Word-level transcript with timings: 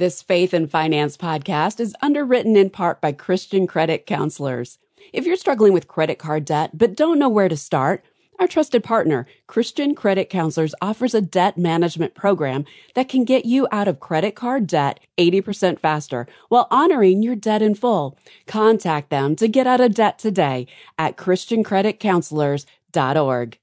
This 0.00 0.22
Faith 0.22 0.54
and 0.54 0.70
Finance 0.70 1.18
podcast 1.18 1.78
is 1.78 1.94
underwritten 2.00 2.56
in 2.56 2.70
part 2.70 3.02
by 3.02 3.12
Christian 3.12 3.66
Credit 3.66 4.06
Counselors. 4.06 4.78
If 5.12 5.26
you're 5.26 5.36
struggling 5.36 5.74
with 5.74 5.88
credit 5.88 6.18
card 6.18 6.46
debt 6.46 6.70
but 6.72 6.96
don't 6.96 7.18
know 7.18 7.28
where 7.28 7.50
to 7.50 7.56
start, 7.58 8.02
our 8.38 8.48
trusted 8.48 8.82
partner, 8.82 9.26
Christian 9.46 9.94
Credit 9.94 10.30
Counselors, 10.30 10.74
offers 10.80 11.12
a 11.12 11.20
debt 11.20 11.58
management 11.58 12.14
program 12.14 12.64
that 12.94 13.10
can 13.10 13.24
get 13.24 13.44
you 13.44 13.68
out 13.70 13.88
of 13.88 14.00
credit 14.00 14.34
card 14.34 14.66
debt 14.66 15.00
80% 15.18 15.78
faster 15.78 16.26
while 16.48 16.66
honoring 16.70 17.22
your 17.22 17.36
debt 17.36 17.60
in 17.60 17.74
full. 17.74 18.18
Contact 18.46 19.10
them 19.10 19.36
to 19.36 19.48
get 19.48 19.66
out 19.66 19.82
of 19.82 19.94
debt 19.94 20.18
today 20.18 20.66
at 20.98 21.18
ChristianCreditCounselors.org. 21.18 23.58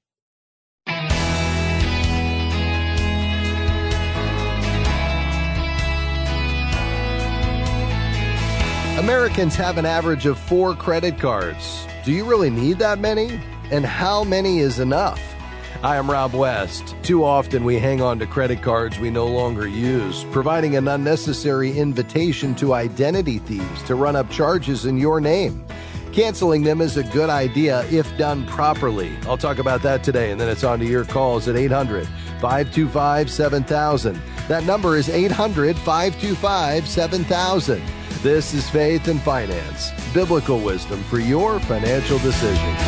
Americans 8.98 9.54
have 9.54 9.78
an 9.78 9.86
average 9.86 10.26
of 10.26 10.36
four 10.36 10.74
credit 10.74 11.20
cards. 11.20 11.86
Do 12.04 12.10
you 12.10 12.24
really 12.24 12.50
need 12.50 12.80
that 12.80 12.98
many? 12.98 13.40
And 13.70 13.86
how 13.86 14.24
many 14.24 14.58
is 14.58 14.80
enough? 14.80 15.22
I 15.84 15.94
am 15.94 16.10
Rob 16.10 16.34
West. 16.34 16.96
Too 17.04 17.22
often 17.22 17.62
we 17.62 17.78
hang 17.78 18.02
on 18.02 18.18
to 18.18 18.26
credit 18.26 18.60
cards 18.60 18.98
we 18.98 19.10
no 19.10 19.28
longer 19.28 19.68
use, 19.68 20.24
providing 20.32 20.74
an 20.74 20.88
unnecessary 20.88 21.78
invitation 21.78 22.56
to 22.56 22.74
identity 22.74 23.38
thieves 23.38 23.84
to 23.84 23.94
run 23.94 24.16
up 24.16 24.28
charges 24.30 24.84
in 24.84 24.98
your 24.98 25.20
name. 25.20 25.64
Canceling 26.10 26.64
them 26.64 26.80
is 26.80 26.96
a 26.96 27.04
good 27.04 27.30
idea 27.30 27.84
if 27.92 28.18
done 28.18 28.46
properly. 28.46 29.16
I'll 29.28 29.38
talk 29.38 29.58
about 29.58 29.80
that 29.82 30.02
today, 30.02 30.32
and 30.32 30.40
then 30.40 30.48
it's 30.48 30.64
on 30.64 30.80
to 30.80 30.84
your 30.84 31.04
calls 31.04 31.46
at 31.46 31.54
800 31.54 32.08
525 32.40 33.30
7000. 33.30 34.20
That 34.48 34.64
number 34.64 34.96
is 34.96 35.08
800 35.08 35.76
525 35.76 36.88
7000. 36.88 37.97
This 38.20 38.52
is 38.52 38.68
Faith 38.68 39.06
and 39.06 39.22
Finance, 39.22 39.92
biblical 40.12 40.58
wisdom 40.58 41.00
for 41.04 41.20
your 41.20 41.60
financial 41.60 42.18
decisions. 42.18 42.80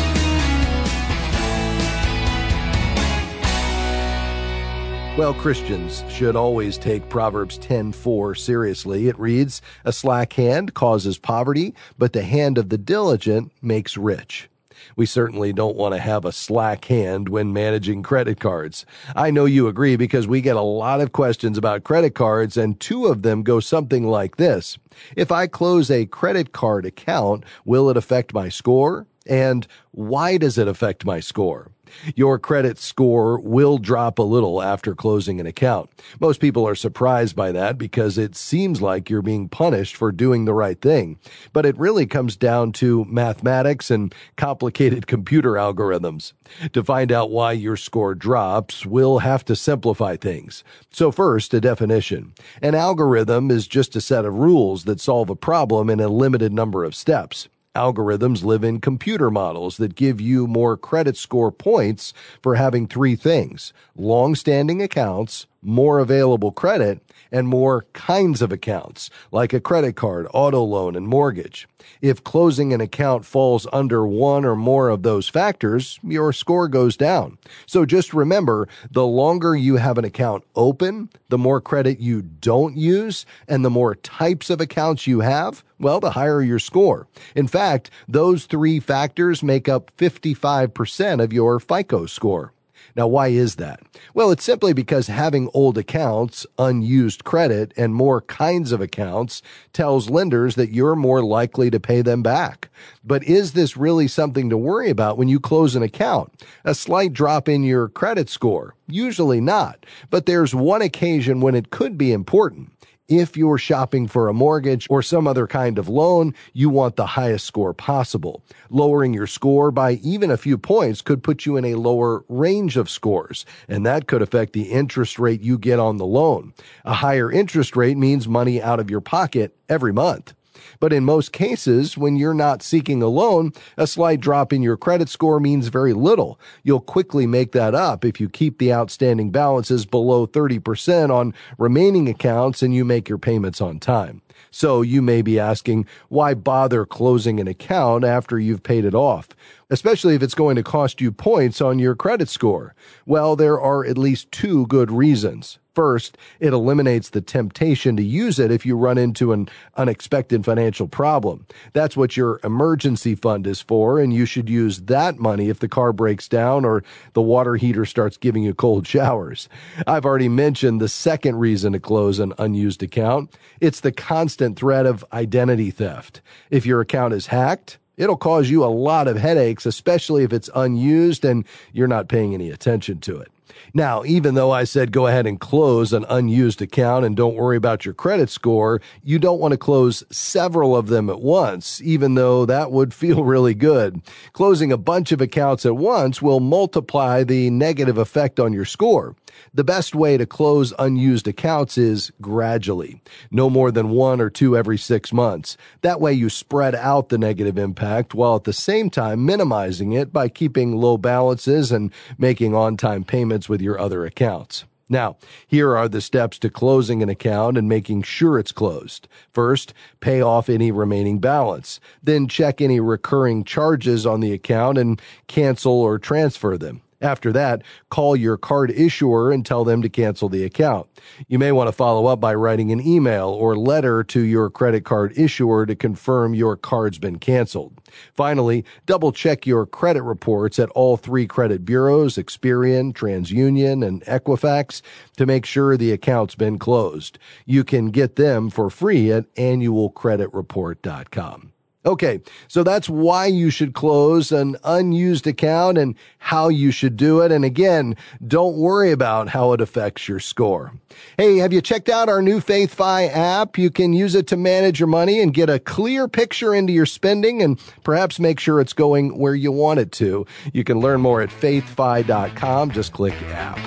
Well, 5.17 5.33
Christians 5.33 6.03
should 6.09 6.35
always 6.35 6.77
take 6.77 7.07
Proverbs 7.07 7.57
10:4 7.57 8.35
seriously. 8.35 9.07
It 9.07 9.17
reads, 9.17 9.61
"A 9.85 9.93
slack 9.93 10.33
hand 10.33 10.73
causes 10.73 11.17
poverty, 11.17 11.73
but 11.97 12.11
the 12.11 12.23
hand 12.23 12.57
of 12.57 12.67
the 12.67 12.77
diligent 12.77 13.53
makes 13.61 13.95
rich." 13.95 14.49
We 14.95 15.05
certainly 15.05 15.53
don't 15.53 15.75
want 15.75 15.93
to 15.93 15.99
have 15.99 16.25
a 16.25 16.31
slack 16.31 16.85
hand 16.85 17.29
when 17.29 17.53
managing 17.53 18.03
credit 18.03 18.39
cards. 18.39 18.85
I 19.15 19.31
know 19.31 19.45
you 19.45 19.67
agree 19.67 19.95
because 19.95 20.27
we 20.27 20.41
get 20.41 20.55
a 20.55 20.61
lot 20.61 21.01
of 21.01 21.11
questions 21.11 21.57
about 21.57 21.83
credit 21.83 22.15
cards, 22.15 22.57
and 22.57 22.79
two 22.79 23.05
of 23.07 23.21
them 23.21 23.43
go 23.43 23.59
something 23.59 24.07
like 24.07 24.37
this 24.37 24.77
If 25.15 25.31
I 25.31 25.47
close 25.47 25.89
a 25.89 26.05
credit 26.05 26.51
card 26.51 26.85
account, 26.85 27.43
will 27.65 27.89
it 27.89 27.97
affect 27.97 28.33
my 28.33 28.49
score? 28.49 29.07
And 29.27 29.67
why 29.91 30.37
does 30.37 30.57
it 30.57 30.67
affect 30.67 31.05
my 31.05 31.19
score? 31.19 31.71
Your 32.15 32.39
credit 32.39 32.77
score 32.77 33.39
will 33.39 33.77
drop 33.77 34.19
a 34.19 34.23
little 34.23 34.61
after 34.61 34.95
closing 34.95 35.39
an 35.39 35.45
account. 35.45 35.89
Most 36.19 36.39
people 36.39 36.67
are 36.67 36.75
surprised 36.75 37.35
by 37.35 37.51
that 37.51 37.77
because 37.77 38.17
it 38.17 38.35
seems 38.35 38.81
like 38.81 39.09
you're 39.09 39.21
being 39.21 39.49
punished 39.49 39.95
for 39.95 40.11
doing 40.11 40.45
the 40.45 40.53
right 40.53 40.79
thing. 40.81 41.19
But 41.53 41.65
it 41.65 41.77
really 41.77 42.05
comes 42.05 42.35
down 42.35 42.71
to 42.73 43.05
mathematics 43.05 43.91
and 43.91 44.13
complicated 44.35 45.07
computer 45.11 45.53
algorithms. 45.53 46.33
To 46.73 46.83
find 46.83 47.11
out 47.11 47.31
why 47.31 47.53
your 47.53 47.77
score 47.77 48.15
drops, 48.15 48.85
we'll 48.85 49.19
have 49.19 49.45
to 49.45 49.55
simplify 49.55 50.15
things. 50.15 50.63
So 50.91 51.11
first, 51.11 51.53
a 51.53 51.61
definition. 51.61 52.33
An 52.61 52.75
algorithm 52.75 53.51
is 53.51 53.67
just 53.67 53.95
a 53.95 54.01
set 54.01 54.25
of 54.25 54.35
rules 54.35 54.83
that 54.85 54.99
solve 54.99 55.29
a 55.29 55.35
problem 55.35 55.89
in 55.89 55.99
a 55.99 56.07
limited 56.07 56.51
number 56.53 56.83
of 56.83 56.95
steps. 56.95 57.47
Algorithms 57.75 58.43
live 58.43 58.65
in 58.65 58.81
computer 58.81 59.31
models 59.31 59.77
that 59.77 59.95
give 59.95 60.19
you 60.19 60.45
more 60.45 60.75
credit 60.75 61.15
score 61.15 61.53
points 61.53 62.13
for 62.41 62.55
having 62.55 62.85
three 62.85 63.15
things 63.15 63.71
long 63.95 64.35
standing 64.35 64.81
accounts, 64.81 65.47
more 65.61 65.99
available 65.99 66.51
credit, 66.51 67.01
and 67.31 67.47
more 67.47 67.85
kinds 67.93 68.41
of 68.41 68.51
accounts, 68.51 69.09
like 69.31 69.53
a 69.53 69.61
credit 69.61 69.95
card, 69.95 70.27
auto 70.33 70.63
loan, 70.63 70.95
and 70.95 71.07
mortgage. 71.07 71.67
If 72.01 72.23
closing 72.23 72.73
an 72.73 72.81
account 72.81 73.25
falls 73.25 73.67
under 73.71 74.05
one 74.05 74.43
or 74.45 74.55
more 74.55 74.89
of 74.89 75.03
those 75.03 75.29
factors, 75.29 75.99
your 76.03 76.33
score 76.33 76.67
goes 76.67 76.97
down. 76.97 77.37
So 77.65 77.85
just 77.85 78.13
remember, 78.13 78.67
the 78.89 79.05
longer 79.05 79.55
you 79.55 79.77
have 79.77 79.97
an 79.97 80.05
account 80.05 80.43
open, 80.55 81.09
the 81.29 81.37
more 81.37 81.61
credit 81.61 81.99
you 81.99 82.21
don't 82.21 82.75
use, 82.75 83.25
and 83.47 83.63
the 83.63 83.69
more 83.69 83.95
types 83.95 84.49
of 84.49 84.59
accounts 84.59 85.07
you 85.07 85.21
have, 85.21 85.63
well, 85.79 85.99
the 85.99 86.11
higher 86.11 86.41
your 86.41 86.59
score. 86.59 87.07
In 87.35 87.47
fact, 87.47 87.89
those 88.07 88.45
three 88.45 88.79
factors 88.79 89.41
make 89.41 89.67
up 89.67 89.91
55% 89.97 91.23
of 91.23 91.33
your 91.33 91.59
FICO 91.59 92.05
score. 92.05 92.53
Now, 92.95 93.07
why 93.07 93.27
is 93.27 93.55
that? 93.55 93.81
Well, 94.13 94.31
it's 94.31 94.43
simply 94.43 94.73
because 94.73 95.07
having 95.07 95.49
old 95.53 95.77
accounts, 95.77 96.45
unused 96.57 97.23
credit, 97.23 97.73
and 97.77 97.93
more 97.93 98.21
kinds 98.21 98.71
of 98.71 98.81
accounts 98.81 99.41
tells 99.73 100.09
lenders 100.09 100.55
that 100.55 100.71
you're 100.71 100.95
more 100.95 101.23
likely 101.23 101.69
to 101.69 101.79
pay 101.79 102.01
them 102.01 102.21
back. 102.21 102.69
But 103.03 103.23
is 103.23 103.53
this 103.53 103.77
really 103.77 104.07
something 104.07 104.49
to 104.49 104.57
worry 104.57 104.89
about 104.89 105.17
when 105.17 105.27
you 105.27 105.39
close 105.39 105.75
an 105.75 105.83
account? 105.83 106.33
A 106.65 106.75
slight 106.75 107.13
drop 107.13 107.47
in 107.47 107.63
your 107.63 107.87
credit 107.87 108.29
score? 108.29 108.75
Usually 108.87 109.41
not. 109.41 109.85
But 110.09 110.25
there's 110.25 110.53
one 110.53 110.81
occasion 110.81 111.41
when 111.41 111.55
it 111.55 111.69
could 111.69 111.97
be 111.97 112.11
important. 112.11 112.71
If 113.13 113.35
you're 113.35 113.57
shopping 113.57 114.07
for 114.07 114.29
a 114.29 114.33
mortgage 114.33 114.87
or 114.89 115.01
some 115.01 115.27
other 115.27 115.45
kind 115.45 115.77
of 115.77 115.89
loan, 115.89 116.33
you 116.53 116.69
want 116.69 116.95
the 116.95 117.07
highest 117.07 117.45
score 117.45 117.73
possible. 117.73 118.41
Lowering 118.69 119.13
your 119.13 119.27
score 119.27 119.69
by 119.69 119.95
even 119.95 120.31
a 120.31 120.37
few 120.37 120.57
points 120.57 121.01
could 121.01 121.21
put 121.21 121.45
you 121.45 121.57
in 121.57 121.65
a 121.65 121.75
lower 121.75 122.23
range 122.29 122.77
of 122.77 122.89
scores, 122.89 123.45
and 123.67 123.85
that 123.85 124.07
could 124.07 124.21
affect 124.21 124.53
the 124.53 124.71
interest 124.71 125.19
rate 125.19 125.41
you 125.41 125.57
get 125.57 125.77
on 125.77 125.97
the 125.97 126.05
loan. 126.05 126.53
A 126.85 126.93
higher 126.93 127.29
interest 127.29 127.75
rate 127.75 127.97
means 127.97 128.29
money 128.29 128.61
out 128.61 128.79
of 128.79 128.89
your 128.89 129.01
pocket 129.01 129.57
every 129.67 129.91
month. 129.91 130.33
But 130.79 130.93
in 130.93 131.05
most 131.05 131.31
cases, 131.31 131.97
when 131.97 132.15
you're 132.15 132.33
not 132.33 132.63
seeking 132.63 133.01
a 133.01 133.07
loan, 133.07 133.53
a 133.77 133.87
slight 133.87 134.19
drop 134.19 134.51
in 134.51 134.61
your 134.61 134.77
credit 134.77 135.09
score 135.09 135.39
means 135.39 135.67
very 135.67 135.93
little. 135.93 136.39
You'll 136.63 136.81
quickly 136.81 137.27
make 137.27 137.51
that 137.51 137.75
up 137.75 138.03
if 138.05 138.19
you 138.19 138.29
keep 138.29 138.57
the 138.57 138.73
outstanding 138.73 139.31
balances 139.31 139.85
below 139.85 140.27
30% 140.27 141.09
on 141.09 141.33
remaining 141.57 142.09
accounts 142.09 142.61
and 142.61 142.73
you 142.73 142.85
make 142.85 143.09
your 143.09 143.17
payments 143.17 143.61
on 143.61 143.79
time. 143.79 144.21
So 144.49 144.81
you 144.81 145.01
may 145.01 145.21
be 145.21 145.39
asking, 145.39 145.87
why 146.09 146.33
bother 146.33 146.85
closing 146.85 147.39
an 147.39 147.47
account 147.47 148.03
after 148.03 148.37
you've 148.37 148.63
paid 148.63 148.83
it 148.85 148.95
off? 148.95 149.29
Especially 149.71 150.13
if 150.13 150.21
it's 150.21 150.35
going 150.35 150.57
to 150.57 150.63
cost 150.63 151.01
you 151.01 151.11
points 151.11 151.61
on 151.61 151.79
your 151.79 151.95
credit 151.95 152.29
score. 152.29 152.75
Well, 153.07 153.35
there 153.35 153.59
are 153.59 153.83
at 153.83 153.97
least 153.97 154.31
two 154.31 154.67
good 154.67 154.91
reasons. 154.91 155.57
First, 155.73 156.17
it 156.41 156.51
eliminates 156.51 157.09
the 157.09 157.21
temptation 157.21 157.95
to 157.95 158.03
use 158.03 158.39
it 158.39 158.51
if 158.51 158.65
you 158.65 158.75
run 158.75 158.97
into 158.97 159.31
an 159.31 159.47
unexpected 159.77 160.43
financial 160.43 160.89
problem. 160.89 161.47
That's 161.71 161.95
what 161.95 162.17
your 162.17 162.41
emergency 162.43 163.15
fund 163.15 163.47
is 163.47 163.61
for, 163.61 163.97
and 163.97 164.13
you 164.13 164.25
should 164.25 164.49
use 164.49 164.81
that 164.81 165.17
money 165.17 165.47
if 165.47 165.59
the 165.59 165.69
car 165.69 165.93
breaks 165.93 166.27
down 166.27 166.65
or 166.65 166.83
the 167.13 167.21
water 167.21 167.55
heater 167.55 167.85
starts 167.85 168.17
giving 168.17 168.43
you 168.43 168.53
cold 168.53 168.85
showers. 168.85 169.47
I've 169.87 170.05
already 170.05 170.27
mentioned 170.27 170.81
the 170.81 170.89
second 170.89 171.37
reason 171.37 171.71
to 171.71 171.79
close 171.79 172.19
an 172.19 172.33
unused 172.37 172.83
account. 172.83 173.33
It's 173.61 173.79
the 173.79 173.93
constant 173.93 174.59
threat 174.59 174.85
of 174.85 175.05
identity 175.13 175.71
theft. 175.71 176.19
If 176.49 176.65
your 176.65 176.81
account 176.81 177.13
is 177.13 177.27
hacked, 177.27 177.77
It'll 177.97 178.17
cause 178.17 178.49
you 178.49 178.63
a 178.63 178.65
lot 178.65 179.07
of 179.07 179.17
headaches, 179.17 179.65
especially 179.65 180.23
if 180.23 180.33
it's 180.33 180.49
unused 180.55 181.25
and 181.25 181.45
you're 181.73 181.87
not 181.87 182.07
paying 182.07 182.33
any 182.33 182.49
attention 182.49 182.99
to 183.01 183.17
it. 183.17 183.31
Now, 183.73 184.03
even 184.03 184.35
though 184.35 184.51
I 184.51 184.63
said 184.65 184.91
go 184.91 185.07
ahead 185.07 185.25
and 185.25 185.39
close 185.39 185.93
an 185.93 186.05
unused 186.09 186.61
account 186.61 187.05
and 187.05 187.15
don't 187.15 187.35
worry 187.35 187.57
about 187.57 187.85
your 187.85 187.93
credit 187.93 188.29
score, 188.29 188.81
you 189.03 189.19
don't 189.19 189.39
want 189.39 189.53
to 189.53 189.57
close 189.57 190.03
several 190.09 190.75
of 190.75 190.87
them 190.87 191.09
at 191.09 191.21
once, 191.21 191.81
even 191.81 192.15
though 192.15 192.45
that 192.45 192.71
would 192.71 192.93
feel 193.01 193.23
really 193.23 193.53
good. 193.53 194.01
Closing 194.33 194.71
a 194.71 194.77
bunch 194.77 195.11
of 195.11 195.21
accounts 195.21 195.65
at 195.65 195.77
once 195.77 196.21
will 196.21 196.39
multiply 196.39 197.23
the 197.23 197.49
negative 197.49 197.97
effect 197.97 198.39
on 198.39 198.53
your 198.53 198.65
score. 198.65 199.15
The 199.53 199.63
best 199.63 199.95
way 199.95 200.17
to 200.17 200.25
close 200.25 200.73
unused 200.79 201.27
accounts 201.27 201.77
is 201.77 202.11
gradually, 202.21 203.01
no 203.29 203.49
more 203.49 203.71
than 203.71 203.89
one 203.89 204.21
or 204.21 204.29
two 204.29 204.57
every 204.57 204.77
six 204.77 205.11
months. 205.11 205.57
That 205.81 206.01
way 206.01 206.13
you 206.13 206.29
spread 206.29 206.75
out 206.75 207.09
the 207.09 207.17
negative 207.17 207.57
impact 207.57 208.13
while 208.13 208.35
at 208.35 208.45
the 208.45 208.53
same 208.53 208.89
time 208.89 209.25
minimizing 209.25 209.93
it 209.93 210.13
by 210.13 210.29
keeping 210.29 210.75
low 210.75 210.97
balances 210.97 211.71
and 211.71 211.91
making 212.17 212.55
on-time 212.55 213.03
payments 213.03 213.49
with 213.49 213.61
your 213.61 213.79
other 213.79 214.05
accounts. 214.05 214.65
Now, 214.91 215.15
here 215.47 215.77
are 215.77 215.87
the 215.87 216.01
steps 216.01 216.37
to 216.39 216.49
closing 216.49 217.01
an 217.01 217.07
account 217.07 217.57
and 217.57 217.69
making 217.69 218.01
sure 218.01 218.37
it's 218.37 218.51
closed. 218.51 219.07
First, 219.31 219.73
pay 220.01 220.21
off 220.21 220.49
any 220.49 220.69
remaining 220.69 221.19
balance. 221.19 221.79
Then 222.03 222.27
check 222.27 222.59
any 222.59 222.81
recurring 222.81 223.45
charges 223.45 224.05
on 224.05 224.19
the 224.19 224.33
account 224.33 224.77
and 224.77 225.01
cancel 225.27 225.71
or 225.71 225.97
transfer 225.97 226.57
them. 226.57 226.81
After 227.01 227.31
that, 227.33 227.63
call 227.89 228.15
your 228.15 228.37
card 228.37 228.71
issuer 228.71 229.31
and 229.31 229.45
tell 229.45 229.63
them 229.63 229.81
to 229.81 229.89
cancel 229.89 230.29
the 230.29 230.43
account. 230.43 230.87
You 231.27 231.39
may 231.39 231.51
want 231.51 231.67
to 231.67 231.73
follow 231.73 232.05
up 232.05 232.19
by 232.19 232.35
writing 232.35 232.71
an 232.71 232.85
email 232.85 233.29
or 233.29 233.57
letter 233.57 234.03
to 234.05 234.21
your 234.21 234.51
credit 234.51 234.85
card 234.85 235.17
issuer 235.17 235.65
to 235.65 235.75
confirm 235.75 236.33
your 236.33 236.55
card's 236.55 236.99
been 236.99 237.17
canceled. 237.17 237.81
Finally, 238.13 238.63
double 238.85 239.11
check 239.11 239.47
your 239.47 239.65
credit 239.65 240.03
reports 240.03 240.59
at 240.59 240.69
all 240.69 240.97
three 240.97 241.25
credit 241.25 241.65
bureaus, 241.65 242.17
Experian, 242.17 242.93
TransUnion, 242.93 243.83
and 243.85 244.03
Equifax 244.05 244.81
to 245.17 245.25
make 245.25 245.45
sure 245.45 245.75
the 245.75 245.91
account's 245.91 246.35
been 246.35 246.59
closed. 246.59 247.17
You 247.45 247.63
can 247.63 247.87
get 247.87 248.15
them 248.15 248.49
for 248.49 248.69
free 248.69 249.11
at 249.11 249.33
annualcreditreport.com. 249.35 251.53
Okay, 251.83 252.19
so 252.47 252.61
that's 252.61 252.87
why 252.87 253.25
you 253.25 253.49
should 253.49 253.73
close 253.73 254.31
an 254.31 254.55
unused 254.63 255.25
account 255.25 255.79
and 255.79 255.95
how 256.19 256.47
you 256.47 256.69
should 256.69 256.95
do 256.95 257.21
it. 257.21 257.31
And 257.31 257.43
again, 257.43 257.95
don't 258.27 258.55
worry 258.55 258.91
about 258.91 259.29
how 259.29 259.53
it 259.53 259.61
affects 259.61 260.07
your 260.07 260.19
score. 260.19 260.73
Hey, 261.17 261.37
have 261.37 261.51
you 261.51 261.59
checked 261.59 261.89
out 261.89 262.07
our 262.07 262.21
new 262.21 262.39
FaithFi 262.39 263.09
app? 263.11 263.57
You 263.57 263.71
can 263.71 263.93
use 263.93 264.13
it 264.13 264.27
to 264.27 264.37
manage 264.37 264.79
your 264.79 264.87
money 264.87 265.19
and 265.19 265.33
get 265.33 265.49
a 265.49 265.57
clear 265.57 266.07
picture 266.07 266.53
into 266.53 266.71
your 266.71 266.85
spending 266.85 267.41
and 267.41 267.59
perhaps 267.83 268.19
make 268.19 268.39
sure 268.39 268.61
it's 268.61 268.73
going 268.73 269.17
where 269.17 269.35
you 269.35 269.51
want 269.51 269.79
it 269.79 269.91
to. 269.93 270.27
You 270.53 270.63
can 270.63 270.79
learn 270.79 271.01
more 271.01 271.23
at 271.23 271.29
faithfi.com. 271.29 272.71
Just 272.71 272.93
click 272.93 273.19
app. 273.33 273.57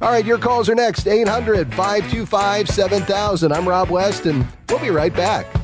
All 0.00 0.10
right, 0.10 0.24
your 0.24 0.38
calls 0.38 0.70
are 0.70 0.74
next 0.74 1.06
800 1.06 1.74
525 1.74 2.70
7000. 2.70 3.52
I'm 3.52 3.68
Rob 3.68 3.90
West, 3.90 4.24
and 4.24 4.46
we'll 4.68 4.78
be 4.78 4.88
right 4.88 5.14
back. 5.14 5.59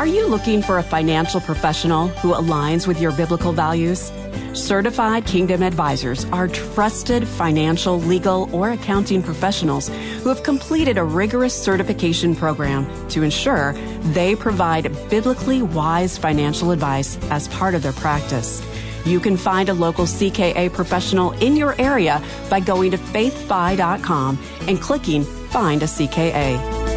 Are 0.00 0.06
you 0.06 0.26
looking 0.28 0.62
for 0.62 0.78
a 0.78 0.82
financial 0.82 1.42
professional 1.42 2.08
who 2.08 2.32
aligns 2.32 2.86
with 2.86 3.02
your 3.02 3.12
biblical 3.12 3.52
values? 3.52 4.10
Certified 4.54 5.26
Kingdom 5.26 5.62
Advisors 5.62 6.24
are 6.32 6.48
trusted 6.48 7.28
financial, 7.28 8.00
legal, 8.00 8.48
or 8.50 8.70
accounting 8.70 9.22
professionals 9.22 9.90
who 10.22 10.30
have 10.30 10.42
completed 10.42 10.96
a 10.96 11.04
rigorous 11.04 11.54
certification 11.54 12.34
program 12.34 12.86
to 13.10 13.22
ensure 13.22 13.74
they 14.14 14.34
provide 14.34 14.84
biblically 15.10 15.60
wise 15.60 16.16
financial 16.16 16.70
advice 16.70 17.18
as 17.24 17.48
part 17.48 17.74
of 17.74 17.82
their 17.82 17.92
practice. 17.92 18.62
You 19.04 19.20
can 19.20 19.36
find 19.36 19.68
a 19.68 19.74
local 19.74 20.06
CKA 20.06 20.72
professional 20.72 21.32
in 21.42 21.56
your 21.56 21.78
area 21.78 22.22
by 22.48 22.60
going 22.60 22.92
to 22.92 22.96
faithfi.com 22.96 24.38
and 24.62 24.80
clicking 24.80 25.24
Find 25.50 25.82
a 25.82 25.86
CKA. 25.86 26.89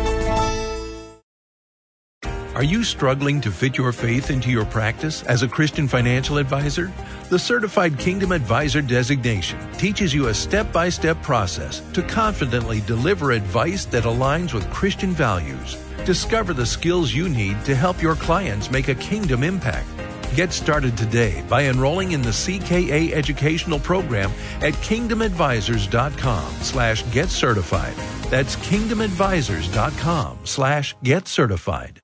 Are 2.55 2.63
you 2.63 2.83
struggling 2.83 3.41
to 3.41 3.51
fit 3.51 3.79
your 3.79 3.91
faith 3.91 4.29
into 4.29 4.51
your 4.51 4.65
practice 4.65 5.23
as 5.23 5.41
a 5.41 5.47
Christian 5.47 5.88
financial 5.88 6.38
advisor? 6.38 6.94
The 7.31 7.39
Certified 7.39 7.97
Kingdom 7.97 8.31
Advisor 8.31 8.83
designation 8.83 9.57
teaches 9.73 10.13
you 10.13 10.27
a 10.27 10.33
step 10.35 10.71
by 10.71 10.89
step 10.89 11.19
process 11.23 11.81
to 11.94 12.03
confidently 12.03 12.81
deliver 12.81 13.31
advice 13.31 13.85
that 13.85 14.03
aligns 14.03 14.53
with 14.53 14.69
Christian 14.69 15.13
values. 15.13 15.77
Discover 16.05 16.53
the 16.53 16.65
skills 16.65 17.11
you 17.11 17.27
need 17.27 17.59
to 17.65 17.73
help 17.73 18.03
your 18.03 18.13
clients 18.13 18.69
make 18.69 18.88
a 18.88 18.95
kingdom 18.95 19.41
impact. 19.41 19.88
Get 20.35 20.53
started 20.53 20.95
today 20.95 21.44
by 21.50 21.65
enrolling 21.65 22.11
in 22.11 22.21
the 22.21 22.29
CKA 22.29 23.13
educational 23.13 23.79
program 23.79 24.29
at 24.61 24.73
kingdomadvisors.com 24.75 26.53
slash 26.61 27.11
get 27.11 27.29
certified. 27.29 27.95
That's 28.29 28.55
kingdomadvisors.com 28.57 30.39
slash 30.44 30.95
get 31.01 31.27
certified. 31.27 32.02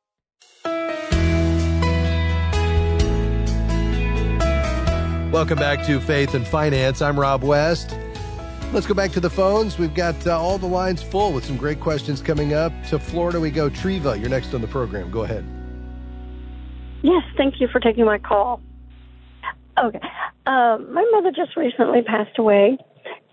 Welcome 5.31 5.59
back 5.59 5.85
to 5.85 5.99
Faith 6.01 6.33
and 6.33 6.45
Finance. 6.45 7.03
I'm 7.03 7.19
Rob 7.19 7.43
West. 7.43 7.95
Let's 8.73 8.87
go 8.87 8.95
back 8.95 9.11
to 9.11 9.19
the 9.19 9.29
phones. 9.29 9.77
We've 9.77 9.93
got 9.93 10.25
uh, 10.25 10.41
all 10.41 10.57
the 10.57 10.65
lines 10.65 11.03
full 11.03 11.33
with 11.33 11.45
some 11.45 11.55
great 11.55 11.79
questions 11.79 12.19
coming 12.19 12.55
up. 12.55 12.73
To 12.89 12.97
Florida 12.97 13.39
we 13.39 13.51
go. 13.51 13.69
Treva, 13.69 14.19
you're 14.19 14.29
next 14.29 14.55
on 14.55 14.61
the 14.61 14.67
program. 14.67 15.11
Go 15.11 15.21
ahead. 15.21 15.45
Yes, 17.03 17.21
thank 17.37 17.61
you 17.61 17.67
for 17.67 17.79
taking 17.79 18.05
my 18.05 18.17
call. 18.17 18.59
Okay. 19.77 19.99
Uh, 20.47 20.79
my 20.89 21.07
mother 21.11 21.31
just 21.31 21.55
recently 21.55 22.01
passed 22.01 22.39
away. 22.39 22.79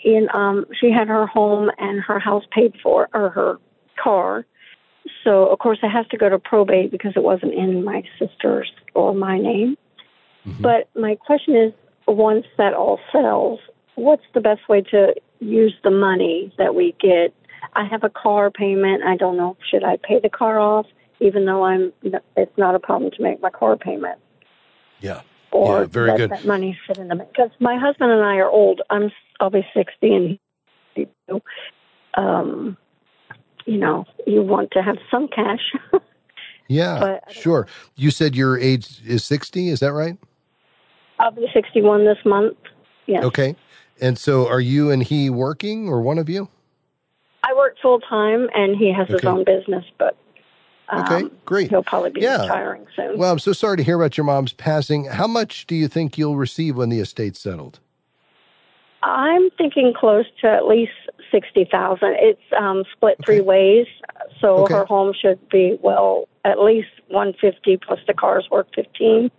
In 0.04 0.28
um, 0.34 0.66
she 0.78 0.90
had 0.90 1.08
her 1.08 1.26
home 1.26 1.70
and 1.78 2.02
her 2.02 2.18
house 2.18 2.44
paid 2.50 2.74
for, 2.82 3.08
or 3.14 3.30
her 3.30 3.58
car. 3.98 4.44
So 5.24 5.46
of 5.46 5.58
course 5.60 5.78
it 5.82 5.88
has 5.88 6.06
to 6.08 6.18
go 6.18 6.28
to 6.28 6.38
probate 6.38 6.90
because 6.90 7.14
it 7.16 7.22
wasn't 7.22 7.54
in 7.54 7.84
my 7.84 8.02
sister's 8.18 8.70
or 8.94 9.14
my 9.14 9.38
name. 9.38 9.78
Mm-hmm. 10.46 10.62
But 10.62 10.90
my 10.94 11.14
question 11.14 11.56
is, 11.56 11.72
once 12.06 12.46
that 12.58 12.74
all 12.74 12.98
sells, 13.12 13.60
what's 13.94 14.24
the 14.34 14.40
best 14.40 14.68
way 14.68 14.82
to 14.82 15.14
use 15.40 15.74
the 15.82 15.90
money 15.90 16.52
that 16.58 16.74
we 16.74 16.94
get? 17.00 17.34
I 17.74 17.84
have 17.84 18.04
a 18.04 18.10
car 18.10 18.50
payment. 18.50 19.02
I 19.02 19.16
don't 19.16 19.36
know 19.36 19.56
should 19.70 19.84
I 19.84 19.96
pay 19.96 20.20
the 20.20 20.28
car 20.28 20.58
off, 20.58 20.86
even 21.20 21.44
though 21.44 21.64
I'm. 21.64 21.92
It's 22.36 22.56
not 22.56 22.74
a 22.74 22.78
problem 22.78 23.10
to 23.12 23.22
make 23.22 23.40
my 23.40 23.50
car 23.50 23.76
payment. 23.76 24.18
Yeah. 25.00 25.22
Or 25.52 25.80
yeah, 25.80 25.86
very 25.86 26.16
good. 26.16 26.30
that 26.30 26.44
money 26.44 26.78
sit 26.86 26.98
in 26.98 27.08
the 27.08 27.16
because 27.16 27.50
my 27.60 27.78
husband 27.78 28.10
and 28.10 28.22
I 28.22 28.36
are 28.36 28.48
old. 28.48 28.82
I'm 28.90 29.10
I'll 29.40 29.50
be 29.50 29.66
sixty 29.74 30.14
and 30.14 30.38
he, 30.94 31.06
um, 32.14 32.76
you 33.64 33.78
know, 33.78 34.04
you 34.26 34.42
want 34.42 34.70
to 34.72 34.82
have 34.82 34.96
some 35.10 35.28
cash. 35.28 35.72
yeah, 36.68 37.20
sure. 37.30 37.66
You 37.94 38.10
said 38.10 38.34
your 38.34 38.58
age 38.58 39.00
is 39.06 39.24
sixty. 39.24 39.68
Is 39.68 39.80
that 39.80 39.92
right? 39.92 40.18
I'll 41.18 41.30
be 41.30 41.46
61 41.52 42.04
this 42.04 42.18
month. 42.24 42.56
Yes. 43.06 43.24
Okay. 43.24 43.56
And 44.00 44.18
so 44.18 44.48
are 44.48 44.60
you 44.60 44.90
and 44.90 45.02
he 45.02 45.30
working 45.30 45.88
or 45.88 46.00
one 46.00 46.18
of 46.18 46.28
you? 46.28 46.48
I 47.42 47.54
work 47.54 47.76
full 47.80 48.00
time 48.00 48.48
and 48.54 48.76
he 48.76 48.92
has 48.92 49.04
okay. 49.04 49.14
his 49.14 49.24
own 49.24 49.44
business, 49.44 49.84
but 49.98 50.16
um, 50.88 51.04
okay, 51.04 51.34
great. 51.44 51.70
He'll 51.70 51.82
probably 51.82 52.10
be 52.10 52.20
yeah. 52.20 52.42
retiring 52.42 52.86
soon. 52.94 53.18
Well, 53.18 53.32
I'm 53.32 53.38
so 53.38 53.52
sorry 53.52 53.76
to 53.76 53.82
hear 53.82 53.96
about 53.96 54.16
your 54.16 54.24
mom's 54.24 54.52
passing. 54.52 55.06
How 55.06 55.26
much 55.26 55.66
do 55.66 55.74
you 55.74 55.88
think 55.88 56.18
you'll 56.18 56.36
receive 56.36 56.76
when 56.76 56.90
the 56.90 57.00
estate's 57.00 57.40
settled? 57.40 57.80
I'm 59.02 59.50
thinking 59.50 59.92
close 59.96 60.26
to 60.40 60.48
at 60.48 60.66
least 60.66 60.92
sixty 61.30 61.64
thousand. 61.64 62.16
It's 62.18 62.40
um, 62.58 62.84
split 62.92 63.18
three 63.24 63.40
ways, 63.40 63.86
so 64.40 64.64
okay. 64.64 64.74
her 64.74 64.84
home 64.84 65.12
should 65.20 65.48
be 65.48 65.78
well 65.82 66.28
at 66.44 66.60
least 66.60 66.88
one 67.08 67.34
fifty 67.40 67.76
plus 67.76 68.00
the 68.06 68.14
car's 68.14 68.48
worth 68.50 68.66
fifteen 68.74 69.30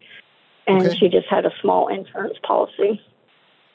and 0.68 0.86
okay. 0.86 0.98
she 0.98 1.10
just 1.10 1.28
had 1.28 1.46
a 1.46 1.52
small 1.62 1.88
insurance 1.88 2.38
policy. 2.44 3.02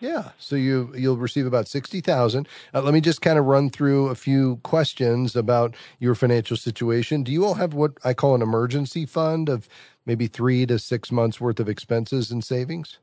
Yeah, 0.00 0.30
so 0.36 0.56
you 0.56 0.92
you'll 0.96 1.16
receive 1.16 1.46
about 1.46 1.68
sixty 1.68 2.00
thousand. 2.00 2.48
Uh, 2.74 2.82
let 2.82 2.92
me 2.92 3.00
just 3.00 3.22
kind 3.22 3.38
of 3.38 3.44
run 3.44 3.70
through 3.70 4.08
a 4.08 4.16
few 4.16 4.56
questions 4.64 5.36
about 5.36 5.76
your 6.00 6.16
financial 6.16 6.56
situation. 6.56 7.22
Do 7.22 7.30
you 7.30 7.44
all 7.44 7.54
have 7.54 7.72
what 7.72 7.92
I 8.04 8.12
call 8.12 8.34
an 8.34 8.42
emergency 8.42 9.06
fund 9.06 9.48
of 9.48 9.68
maybe 10.04 10.26
three 10.26 10.66
to 10.66 10.80
six 10.80 11.12
months 11.12 11.40
worth 11.40 11.60
of 11.60 11.68
expenses 11.68 12.32
and 12.32 12.42
savings? 12.42 12.98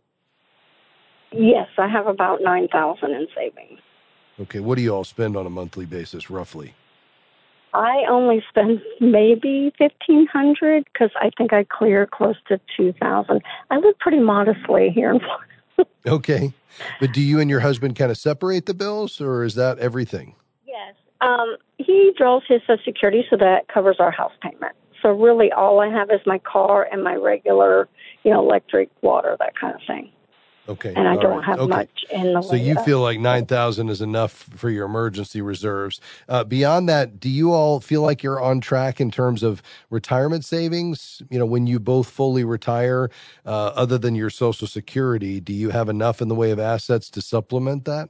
Yes, 1.31 1.69
I 1.77 1.87
have 1.87 2.07
about 2.07 2.41
nine 2.41 2.67
thousand 2.67 3.11
in 3.11 3.27
savings. 3.33 3.79
Okay, 4.41 4.59
what 4.59 4.75
do 4.75 4.81
you 4.81 4.93
all 4.93 5.05
spend 5.05 5.37
on 5.37 5.45
a 5.45 5.49
monthly 5.49 5.85
basis, 5.85 6.29
roughly? 6.29 6.73
I 7.73 8.05
only 8.09 8.43
spend 8.49 8.81
maybe 8.99 9.71
fifteen 9.77 10.27
hundred 10.27 10.85
because 10.91 11.11
I 11.15 11.29
think 11.37 11.53
I 11.53 11.63
clear 11.63 12.07
close 12.07 12.35
to 12.47 12.59
two 12.75 12.93
thousand. 12.93 13.41
I 13.69 13.77
live 13.77 13.97
pretty 13.99 14.19
modestly 14.19 14.89
here 14.89 15.11
in 15.11 15.19
Florida. 15.77 15.91
okay, 16.07 16.53
but 16.99 17.13
do 17.13 17.21
you 17.21 17.39
and 17.39 17.49
your 17.49 17.59
husband 17.59 17.95
kind 17.95 18.11
of 18.11 18.17
separate 18.17 18.65
the 18.65 18.73
bills, 18.73 19.21
or 19.21 19.43
is 19.43 19.55
that 19.55 19.77
everything? 19.79 20.35
Yes, 20.65 20.95
um, 21.21 21.57
he 21.77 22.11
draws 22.17 22.43
his 22.47 22.61
Social 22.61 22.83
Security, 22.83 23.23
so 23.29 23.37
that 23.37 23.67
covers 23.67 23.97
our 23.99 24.11
house 24.11 24.33
payment. 24.41 24.75
So 25.01 25.09
really, 25.11 25.51
all 25.51 25.79
I 25.79 25.89
have 25.89 26.09
is 26.11 26.19
my 26.25 26.39
car 26.39 26.87
and 26.91 27.03
my 27.03 27.15
regular, 27.15 27.87
you 28.23 28.31
know, 28.31 28.39
electric, 28.39 28.89
water, 29.01 29.37
that 29.39 29.53
kind 29.55 29.73
of 29.73 29.81
thing. 29.87 30.11
Okay. 30.69 30.93
And 30.95 31.07
I 31.07 31.15
All 31.15 31.21
don't 31.21 31.37
right. 31.37 31.45
have 31.45 31.59
okay. 31.59 31.69
much 31.69 32.05
in 32.11 32.33
the 32.33 32.41
So 32.43 32.55
you 32.55 32.75
feel 32.83 33.01
like 33.01 33.19
9,000 33.19 33.89
is 33.89 34.01
enough 34.01 34.31
for 34.31 34.69
your 34.69 34.85
emergency 34.85 35.41
reserves. 35.41 35.99
Uh, 36.27 36.43
beyond 36.43 36.87
that, 36.87 37.19
do 37.19 37.27
you 37.27 37.51
all 37.51 37.79
feel 37.79 38.03
like 38.03 38.21
you're 38.21 38.39
on 38.39 38.61
track 38.61 39.01
in 39.01 39.09
terms 39.09 39.41
of 39.41 39.63
retirement 39.89 40.45
savings? 40.45 41.23
You 41.31 41.39
know, 41.39 41.45
when 41.45 41.65
you 41.65 41.79
both 41.79 42.07
fully 42.07 42.43
retire, 42.43 43.09
uh, 43.47 43.71
other 43.75 43.97
than 43.97 44.13
your 44.13 44.29
social 44.29 44.67
security, 44.67 45.39
do 45.39 45.53
you 45.53 45.71
have 45.71 45.89
enough 45.89 46.21
in 46.21 46.27
the 46.27 46.35
way 46.35 46.51
of 46.51 46.59
assets 46.59 47.09
to 47.11 47.21
supplement 47.21 47.85
that? 47.85 48.09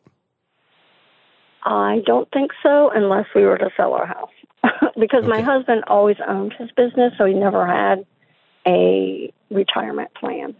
I 1.63 2.01
don't 2.05 2.29
think 2.31 2.51
so 2.61 2.91
unless 2.93 3.27
we 3.33 3.43
were 3.43 3.57
to 3.57 3.69
sell 3.77 3.93
our 3.93 4.05
house. 4.05 4.29
because 4.99 5.23
okay. 5.23 5.27
my 5.27 5.41
husband 5.41 5.85
always 5.87 6.17
owned 6.27 6.53
his 6.59 6.69
business, 6.71 7.13
so 7.17 7.23
he 7.23 7.33
never 7.33 7.65
had 7.65 8.05
a 8.67 9.31
retirement 9.49 10.13
plan. 10.15 10.53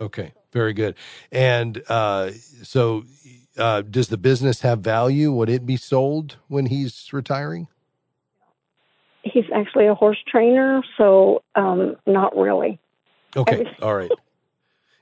Okay. 0.00 0.32
Very 0.52 0.72
good. 0.72 0.94
And 1.30 1.82
uh, 1.88 2.30
so, 2.62 3.04
uh, 3.56 3.82
does 3.82 4.08
the 4.08 4.16
business 4.16 4.60
have 4.62 4.80
value? 4.80 5.32
Would 5.32 5.50
it 5.50 5.66
be 5.66 5.76
sold 5.76 6.36
when 6.48 6.66
he's 6.66 7.12
retiring? 7.12 7.68
he's 9.32 9.44
actually 9.54 9.86
a 9.86 9.94
horse 9.94 10.18
trainer, 10.26 10.82
so 10.96 11.42
um, 11.54 11.96
not 12.06 12.36
really. 12.36 12.78
Okay, 13.36 13.66
all 13.82 13.94
right. 13.94 14.10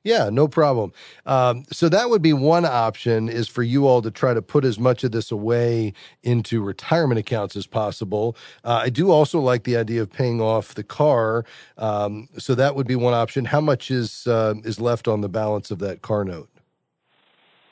Yeah, 0.07 0.31
no 0.31 0.47
problem. 0.47 0.93
Um, 1.27 1.65
so 1.73 1.89
that 1.89 2.11
would 2.11 2.23
be 2.23 2.33
one 2.33 2.65
option 2.65 3.29
is 3.29 3.49
for 3.49 3.65
you 3.65 3.89
all 3.89 4.03
to 4.03 4.11
try 4.13 4.35
to 4.35 4.41
put 4.41 4.65
as 4.65 4.79
much 4.79 5.03
of 5.03 5.11
this 5.11 5.33
away 5.33 5.95
into 6.23 6.63
retirement 6.63 7.19
accounts 7.19 7.57
as 7.57 7.67
possible. 7.67 8.37
Uh, 8.63 8.83
I 8.85 8.89
do 8.89 9.11
also 9.11 9.41
like 9.41 9.65
the 9.65 9.77
idea 9.77 10.03
of 10.03 10.13
paying 10.13 10.41
off 10.41 10.75
the 10.77 10.85
car. 10.85 11.45
Um, 11.77 12.29
so 12.39 12.55
that 12.55 12.77
would 12.77 12.87
be 12.87 12.95
one 12.95 13.15
option. 13.15 13.47
How 13.47 13.61
much 13.61 13.91
is 13.91 14.29
uh, 14.29 14.55
is 14.63 14.81
left 14.81 15.09
on 15.09 15.23
the 15.23 15.29
balance 15.29 15.73
of 15.73 15.81
that 15.81 16.03
car 16.03 16.25
note? 16.25 16.51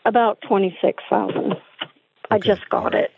About 0.05 0.41
twenty 0.41 0.77
six 0.83 1.05
thousand. 1.09 1.53
Okay. 1.53 1.61
I 2.33 2.39
just 2.41 2.69
got 2.69 2.97
it. 2.97 3.13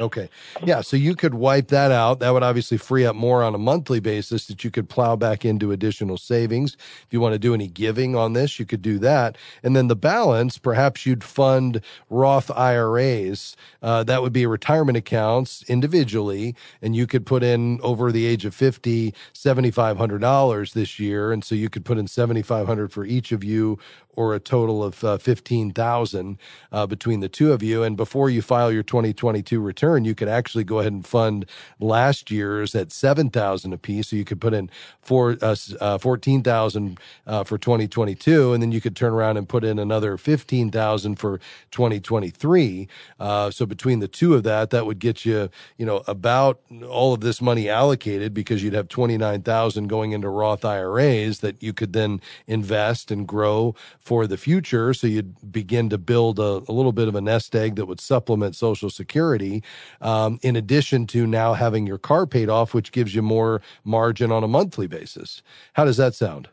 Okay. 0.00 0.28
Yeah. 0.64 0.80
So 0.80 0.96
you 0.96 1.14
could 1.14 1.34
wipe 1.34 1.68
that 1.68 1.90
out. 1.90 2.18
That 2.20 2.30
would 2.30 2.42
obviously 2.42 2.78
free 2.78 3.06
up 3.06 3.14
more 3.14 3.42
on 3.42 3.54
a 3.54 3.58
monthly 3.58 4.00
basis 4.00 4.46
that 4.46 4.64
you 4.64 4.70
could 4.70 4.88
plow 4.88 5.16
back 5.16 5.44
into 5.44 5.72
additional 5.72 6.18
savings. 6.18 6.74
If 6.74 7.08
you 7.10 7.20
want 7.20 7.34
to 7.34 7.38
do 7.38 7.54
any 7.54 7.68
giving 7.68 8.16
on 8.16 8.32
this, 8.32 8.58
you 8.58 8.66
could 8.66 8.82
do 8.82 8.98
that. 8.98 9.36
And 9.62 9.76
then 9.76 9.88
the 9.88 9.96
balance, 9.96 10.58
perhaps 10.58 11.06
you'd 11.06 11.22
fund 11.22 11.80
Roth 12.10 12.50
IRAs. 12.50 13.56
Uh, 13.82 14.02
that 14.04 14.22
would 14.22 14.32
be 14.32 14.46
retirement 14.46 14.96
accounts 14.96 15.64
individually. 15.68 16.56
And 16.82 16.96
you 16.96 17.06
could 17.06 17.24
put 17.24 17.42
in 17.42 17.80
over 17.82 18.10
the 18.10 18.26
age 18.26 18.44
of 18.44 18.54
50, 18.54 19.14
$7,500 19.32 20.72
this 20.72 20.98
year. 20.98 21.32
And 21.32 21.44
so 21.44 21.54
you 21.54 21.70
could 21.70 21.84
put 21.84 21.98
in 21.98 22.08
7,500 22.08 22.92
for 22.92 23.04
each 23.04 23.32
of 23.32 23.44
you 23.44 23.78
or 24.16 24.34
a 24.34 24.40
total 24.40 24.82
of 24.82 25.02
uh, 25.04 25.18
15,000 25.18 26.38
uh, 26.72 26.86
between 26.86 27.20
the 27.20 27.28
two 27.28 27.52
of 27.52 27.62
you. 27.62 27.82
And 27.82 27.96
before 27.96 28.30
you 28.30 28.42
file 28.42 28.72
your 28.72 28.82
2022 28.82 29.60
return, 29.60 30.04
you 30.04 30.14
could 30.14 30.28
actually 30.28 30.64
go 30.64 30.80
ahead 30.80 30.92
and 30.92 31.06
fund 31.06 31.46
last 31.80 32.30
year's 32.30 32.74
at 32.74 32.92
7,000 32.92 33.72
apiece. 33.72 34.08
So 34.08 34.16
you 34.16 34.24
could 34.24 34.40
put 34.40 34.54
in 34.54 34.70
four, 35.00 35.36
uh, 35.42 35.56
uh 35.80 35.98
14,000 35.98 36.98
uh, 37.26 37.44
for 37.44 37.58
2022, 37.58 38.52
and 38.52 38.62
then 38.62 38.72
you 38.72 38.80
could 38.80 38.96
turn 38.96 39.12
around 39.12 39.36
and 39.36 39.48
put 39.48 39.64
in 39.64 39.78
another 39.78 40.16
15,000 40.16 41.16
for 41.16 41.38
2023. 41.70 42.88
Uh, 43.20 43.50
so 43.50 43.66
between 43.66 44.00
the 44.00 44.08
two 44.08 44.34
of 44.34 44.42
that, 44.42 44.70
that 44.70 44.86
would 44.86 44.98
get 44.98 45.24
you, 45.24 45.50
you 45.76 45.86
know, 45.86 46.02
about 46.06 46.60
all 46.88 47.12
of 47.12 47.20
this 47.20 47.40
money 47.40 47.68
allocated 47.68 48.34
because 48.34 48.62
you'd 48.62 48.74
have 48.74 48.88
29,000 48.88 49.88
going 49.88 50.12
into 50.12 50.28
Roth 50.28 50.64
IRAs 50.64 51.40
that 51.40 51.62
you 51.62 51.72
could 51.72 51.92
then 51.92 52.20
invest 52.46 53.10
and 53.10 53.26
grow 53.26 53.74
for 54.04 54.26
the 54.26 54.36
future. 54.36 54.92
So 54.92 55.06
you'd 55.06 55.50
begin 55.50 55.88
to 55.90 55.98
build 55.98 56.38
a, 56.38 56.62
a 56.68 56.72
little 56.72 56.92
bit 56.92 57.08
of 57.08 57.14
a 57.14 57.20
nest 57.20 57.54
egg 57.56 57.76
that 57.76 57.86
would 57.86 58.00
supplement 58.00 58.54
Social 58.54 58.90
Security, 58.90 59.62
um, 60.00 60.38
in 60.42 60.56
addition 60.56 61.06
to 61.08 61.26
now 61.26 61.54
having 61.54 61.86
your 61.86 61.98
car 61.98 62.26
paid 62.26 62.48
off, 62.48 62.74
which 62.74 62.92
gives 62.92 63.14
you 63.14 63.22
more 63.22 63.62
margin 63.82 64.30
on 64.30 64.44
a 64.44 64.48
monthly 64.48 64.86
basis. 64.86 65.42
How 65.72 65.84
does 65.84 65.96
that 65.96 66.14
sound? 66.14 66.48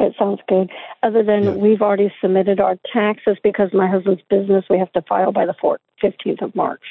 It 0.00 0.14
sounds 0.18 0.40
good. 0.48 0.70
Other 1.02 1.22
than 1.22 1.44
yeah. 1.44 1.50
we've 1.50 1.82
already 1.82 2.12
submitted 2.20 2.60
our 2.60 2.78
taxes 2.92 3.36
because 3.42 3.72
my 3.72 3.88
husband's 3.88 4.22
business, 4.30 4.64
we 4.70 4.78
have 4.78 4.92
to 4.92 5.02
file 5.02 5.32
by 5.32 5.44
the 5.44 5.54
15th 6.02 6.42
of 6.42 6.54
March. 6.54 6.82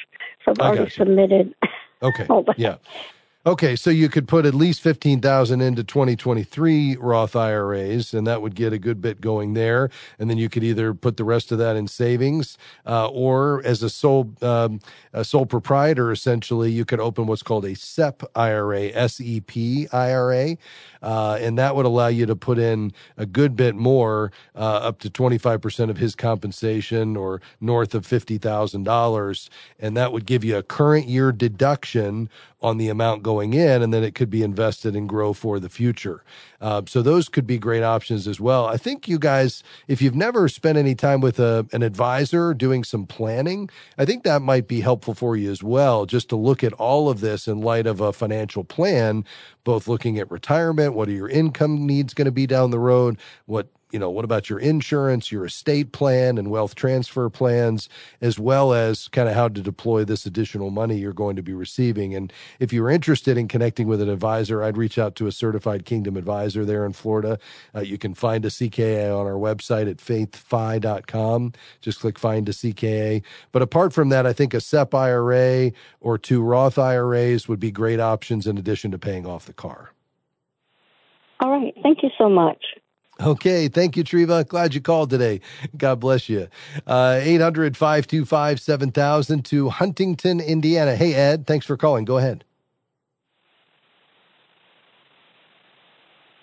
So 0.44 0.52
I've 0.52 0.58
already 0.58 0.90
submitted. 0.90 1.54
Okay. 2.02 2.26
yeah. 2.56 2.76
Okay, 3.48 3.76
so 3.76 3.88
you 3.88 4.10
could 4.10 4.28
put 4.28 4.44
at 4.44 4.52
least 4.52 4.82
15,000 4.82 5.62
into 5.62 5.82
2023 5.82 6.96
Roth 6.96 7.34
IRAs 7.34 8.12
and 8.12 8.26
that 8.26 8.42
would 8.42 8.54
get 8.54 8.74
a 8.74 8.78
good 8.78 9.00
bit 9.00 9.22
going 9.22 9.54
there 9.54 9.88
and 10.18 10.28
then 10.28 10.36
you 10.36 10.50
could 10.50 10.62
either 10.62 10.92
put 10.92 11.16
the 11.16 11.24
rest 11.24 11.50
of 11.50 11.56
that 11.56 11.74
in 11.74 11.88
savings 11.88 12.58
uh, 12.84 13.08
or 13.08 13.62
as 13.64 13.82
a 13.82 13.88
sole 13.88 14.34
um, 14.42 14.80
a 15.14 15.24
sole 15.24 15.46
proprietor 15.46 16.12
essentially 16.12 16.70
you 16.70 16.84
could 16.84 17.00
open 17.00 17.26
what's 17.26 17.42
called 17.42 17.64
a 17.64 17.74
SEP 17.74 18.22
IRA, 18.34 19.08
SEP 19.08 19.56
IRA. 19.94 20.58
Uh, 21.02 21.38
and 21.40 21.58
that 21.58 21.76
would 21.76 21.86
allow 21.86 22.08
you 22.08 22.26
to 22.26 22.36
put 22.36 22.58
in 22.58 22.92
a 23.16 23.26
good 23.26 23.56
bit 23.56 23.74
more, 23.74 24.32
uh, 24.54 24.58
up 24.58 24.98
to 25.00 25.10
25% 25.10 25.90
of 25.90 25.98
his 25.98 26.14
compensation 26.14 27.16
or 27.16 27.40
north 27.60 27.94
of 27.94 28.06
$50,000. 28.06 29.48
And 29.78 29.96
that 29.96 30.12
would 30.12 30.26
give 30.26 30.44
you 30.44 30.56
a 30.56 30.62
current 30.62 31.08
year 31.08 31.32
deduction 31.32 32.28
on 32.60 32.76
the 32.76 32.88
amount 32.88 33.22
going 33.22 33.54
in, 33.54 33.82
and 33.82 33.94
then 33.94 34.02
it 34.02 34.14
could 34.14 34.30
be 34.30 34.42
invested 34.42 34.96
and 34.96 35.08
grow 35.08 35.32
for 35.32 35.60
the 35.60 35.68
future. 35.68 36.24
Uh, 36.60 36.82
so 36.86 37.02
those 37.02 37.28
could 37.28 37.46
be 37.46 37.56
great 37.56 37.84
options 37.84 38.26
as 38.26 38.40
well. 38.40 38.66
I 38.66 38.76
think 38.76 39.06
you 39.06 39.18
guys, 39.18 39.62
if 39.86 40.02
you've 40.02 40.16
never 40.16 40.48
spent 40.48 40.76
any 40.76 40.96
time 40.96 41.20
with 41.20 41.38
a, 41.38 41.68
an 41.72 41.82
advisor 41.82 42.54
doing 42.54 42.82
some 42.82 43.06
planning, 43.06 43.70
I 43.96 44.04
think 44.04 44.24
that 44.24 44.42
might 44.42 44.66
be 44.66 44.80
helpful 44.80 45.14
for 45.14 45.36
you 45.36 45.52
as 45.52 45.62
well, 45.62 46.04
just 46.04 46.28
to 46.30 46.36
look 46.36 46.64
at 46.64 46.72
all 46.74 47.08
of 47.08 47.20
this 47.20 47.46
in 47.46 47.60
light 47.60 47.86
of 47.86 48.00
a 48.00 48.12
financial 48.12 48.64
plan, 48.64 49.24
both 49.62 49.86
looking 49.86 50.18
at 50.18 50.28
retirement, 50.28 50.87
what 50.94 51.08
are 51.08 51.12
your 51.12 51.28
income 51.28 51.86
needs 51.86 52.14
going 52.14 52.26
to 52.26 52.32
be 52.32 52.46
down 52.46 52.70
the 52.70 52.78
road, 52.78 53.18
what 53.46 53.68
you 53.90 53.98
know, 53.98 54.10
what 54.10 54.24
about 54.24 54.50
your 54.50 54.58
insurance, 54.58 55.32
your 55.32 55.46
estate 55.46 55.92
plan, 55.92 56.36
and 56.36 56.50
wealth 56.50 56.74
transfer 56.74 57.30
plans, 57.30 57.88
as 58.20 58.38
well 58.38 58.74
as 58.74 59.08
kind 59.08 59.28
of 59.28 59.34
how 59.34 59.48
to 59.48 59.62
deploy 59.62 60.04
this 60.04 60.26
additional 60.26 60.70
money 60.70 60.98
you're 60.98 61.12
going 61.12 61.36
to 61.36 61.42
be 61.42 61.54
receiving. 61.54 62.14
And 62.14 62.32
if 62.60 62.72
you're 62.72 62.90
interested 62.90 63.38
in 63.38 63.48
connecting 63.48 63.88
with 63.88 64.02
an 64.02 64.10
advisor, 64.10 64.62
I'd 64.62 64.76
reach 64.76 64.98
out 64.98 65.14
to 65.16 65.26
a 65.26 65.32
certified 65.32 65.86
Kingdom 65.86 66.16
advisor 66.16 66.64
there 66.64 66.84
in 66.84 66.92
Florida. 66.92 67.38
Uh, 67.74 67.80
you 67.80 67.96
can 67.96 68.14
find 68.14 68.44
a 68.44 68.48
CKA 68.48 69.16
on 69.16 69.26
our 69.26 69.32
website 69.32 69.90
at 69.90 69.96
faithfi.com. 69.98 71.52
Just 71.80 72.00
click 72.00 72.18
find 72.18 72.48
a 72.48 72.52
CKA. 72.52 73.22
But 73.52 73.62
apart 73.62 73.94
from 73.94 74.10
that, 74.10 74.26
I 74.26 74.34
think 74.34 74.52
a 74.52 74.60
SEP 74.60 74.94
IRA 74.94 75.72
or 76.00 76.18
two 76.18 76.42
Roth 76.42 76.78
IRAs 76.78 77.48
would 77.48 77.60
be 77.60 77.70
great 77.70 78.00
options 78.00 78.46
in 78.46 78.58
addition 78.58 78.90
to 78.90 78.98
paying 78.98 79.26
off 79.26 79.46
the 79.46 79.54
car. 79.54 79.92
All 82.02 82.02
right. 82.02 82.02
Thank 82.02 82.02
you 82.02 82.10
so 82.18 82.28
much. 82.28 82.64
Okay. 83.20 83.68
Thank 83.68 83.96
you, 83.96 84.04
Treva. 84.04 84.46
Glad 84.46 84.74
you 84.74 84.80
called 84.80 85.10
today. 85.10 85.40
God 85.76 86.00
bless 86.00 86.28
you. 86.28 86.48
Uh, 86.86 87.18
800 87.20 87.76
525 87.76 88.60
7000 88.60 89.44
to 89.46 89.68
Huntington, 89.70 90.40
Indiana. 90.40 90.94
Hey, 90.96 91.14
Ed, 91.14 91.46
thanks 91.46 91.66
for 91.66 91.76
calling. 91.76 92.04
Go 92.04 92.18
ahead. 92.18 92.44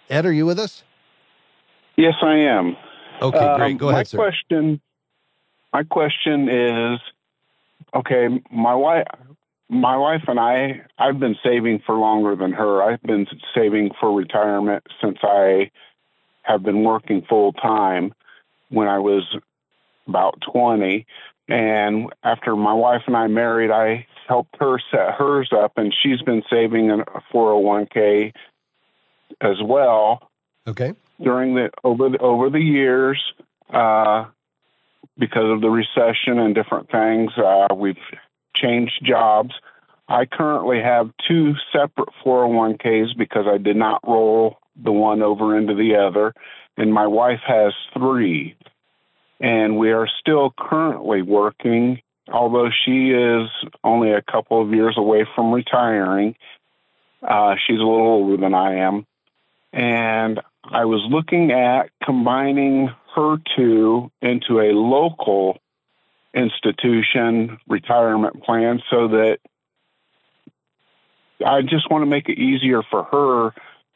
Ed, 0.09 0.25
are 0.25 0.31
you 0.31 0.45
with 0.45 0.59
us? 0.59 0.83
Yes, 1.97 2.15
I 2.21 2.35
am. 2.35 2.75
Okay, 3.21 3.55
great. 3.55 3.77
Go 3.77 3.87
um, 3.87 3.93
ahead, 3.93 4.07
my 4.07 4.09
sir. 4.09 4.17
Question, 4.17 4.81
my 5.73 5.83
question 5.83 6.49
is 6.49 6.99
okay, 7.95 8.27
my 8.51 8.75
wife. 8.75 9.07
My 9.69 9.97
wife 9.97 10.23
and 10.27 10.39
I, 10.39 10.81
I've 10.97 11.19
been 11.19 11.35
saving 11.43 11.81
for 11.85 11.95
longer 11.95 12.35
than 12.35 12.51
her. 12.53 12.83
I've 12.83 13.01
been 13.01 13.25
saving 13.55 13.91
for 13.99 14.15
retirement 14.15 14.85
since 15.01 15.17
I 15.23 15.71
have 16.43 16.61
been 16.61 16.83
working 16.83 17.23
full 17.27 17.53
time 17.53 18.13
when 18.69 18.87
I 18.87 18.99
was 18.99 19.23
about 20.07 20.41
20. 20.51 21.07
And 21.47 22.13
after 22.23 22.55
my 22.55 22.73
wife 22.73 23.03
and 23.07 23.17
I 23.17 23.27
married, 23.27 23.71
I 23.71 24.05
helped 24.27 24.55
her 24.59 24.79
set 24.91 25.13
hers 25.15 25.49
up, 25.51 25.73
and 25.77 25.93
she's 26.01 26.21
been 26.21 26.43
saving 26.49 26.91
a 26.91 27.03
401k 27.33 28.33
as 29.41 29.57
well. 29.63 30.29
Okay. 30.67 30.93
During 31.21 31.55
the 31.55 31.69
over 31.83 32.09
the 32.09 32.17
over 32.17 32.49
the 32.49 32.59
years, 32.59 33.21
uh, 33.69 34.25
because 35.17 35.49
of 35.49 35.61
the 35.61 35.69
recession 35.69 36.39
and 36.39 36.53
different 36.53 36.89
things, 36.91 37.31
uh, 37.37 37.73
we've 37.73 37.95
changed 38.55 39.01
jobs. 39.03 39.53
I 40.07 40.25
currently 40.25 40.81
have 40.81 41.11
two 41.27 41.53
separate 41.71 42.09
401ks 42.23 43.17
because 43.17 43.45
I 43.47 43.57
did 43.57 43.75
not 43.75 44.07
roll 44.07 44.57
the 44.81 44.91
one 44.91 45.21
over 45.21 45.57
into 45.57 45.73
the 45.73 45.95
other, 45.95 46.33
and 46.77 46.93
my 46.93 47.07
wife 47.07 47.41
has 47.47 47.73
three. 47.93 48.55
And 49.39 49.77
we 49.77 49.91
are 49.91 50.07
still 50.19 50.53
currently 50.57 51.21
working, 51.21 52.01
although 52.31 52.69
she 52.85 53.11
is 53.11 53.49
only 53.83 54.11
a 54.11 54.21
couple 54.21 54.61
of 54.61 54.73
years 54.73 54.95
away 54.97 55.25
from 55.35 55.51
retiring. 55.51 56.35
Uh, 57.21 57.55
she's 57.65 57.79
a 57.79 57.83
little 57.83 58.07
older 58.07 58.37
than 58.37 58.53
I 58.53 58.75
am. 58.85 59.05
And 59.73 60.39
I 60.63 60.85
was 60.85 61.05
looking 61.09 61.51
at 61.51 61.89
combining 62.03 62.89
her 63.15 63.37
two 63.55 64.11
into 64.21 64.59
a 64.59 64.71
local 64.71 65.57
institution 66.35 67.57
retirement 67.67 68.43
plan 68.43 68.81
so 68.89 69.07
that 69.07 69.39
I 71.45 71.61
just 71.61 71.89
want 71.89 72.03
to 72.03 72.05
make 72.05 72.29
it 72.29 72.37
easier 72.37 72.81
for 72.83 73.03
her 73.03 73.53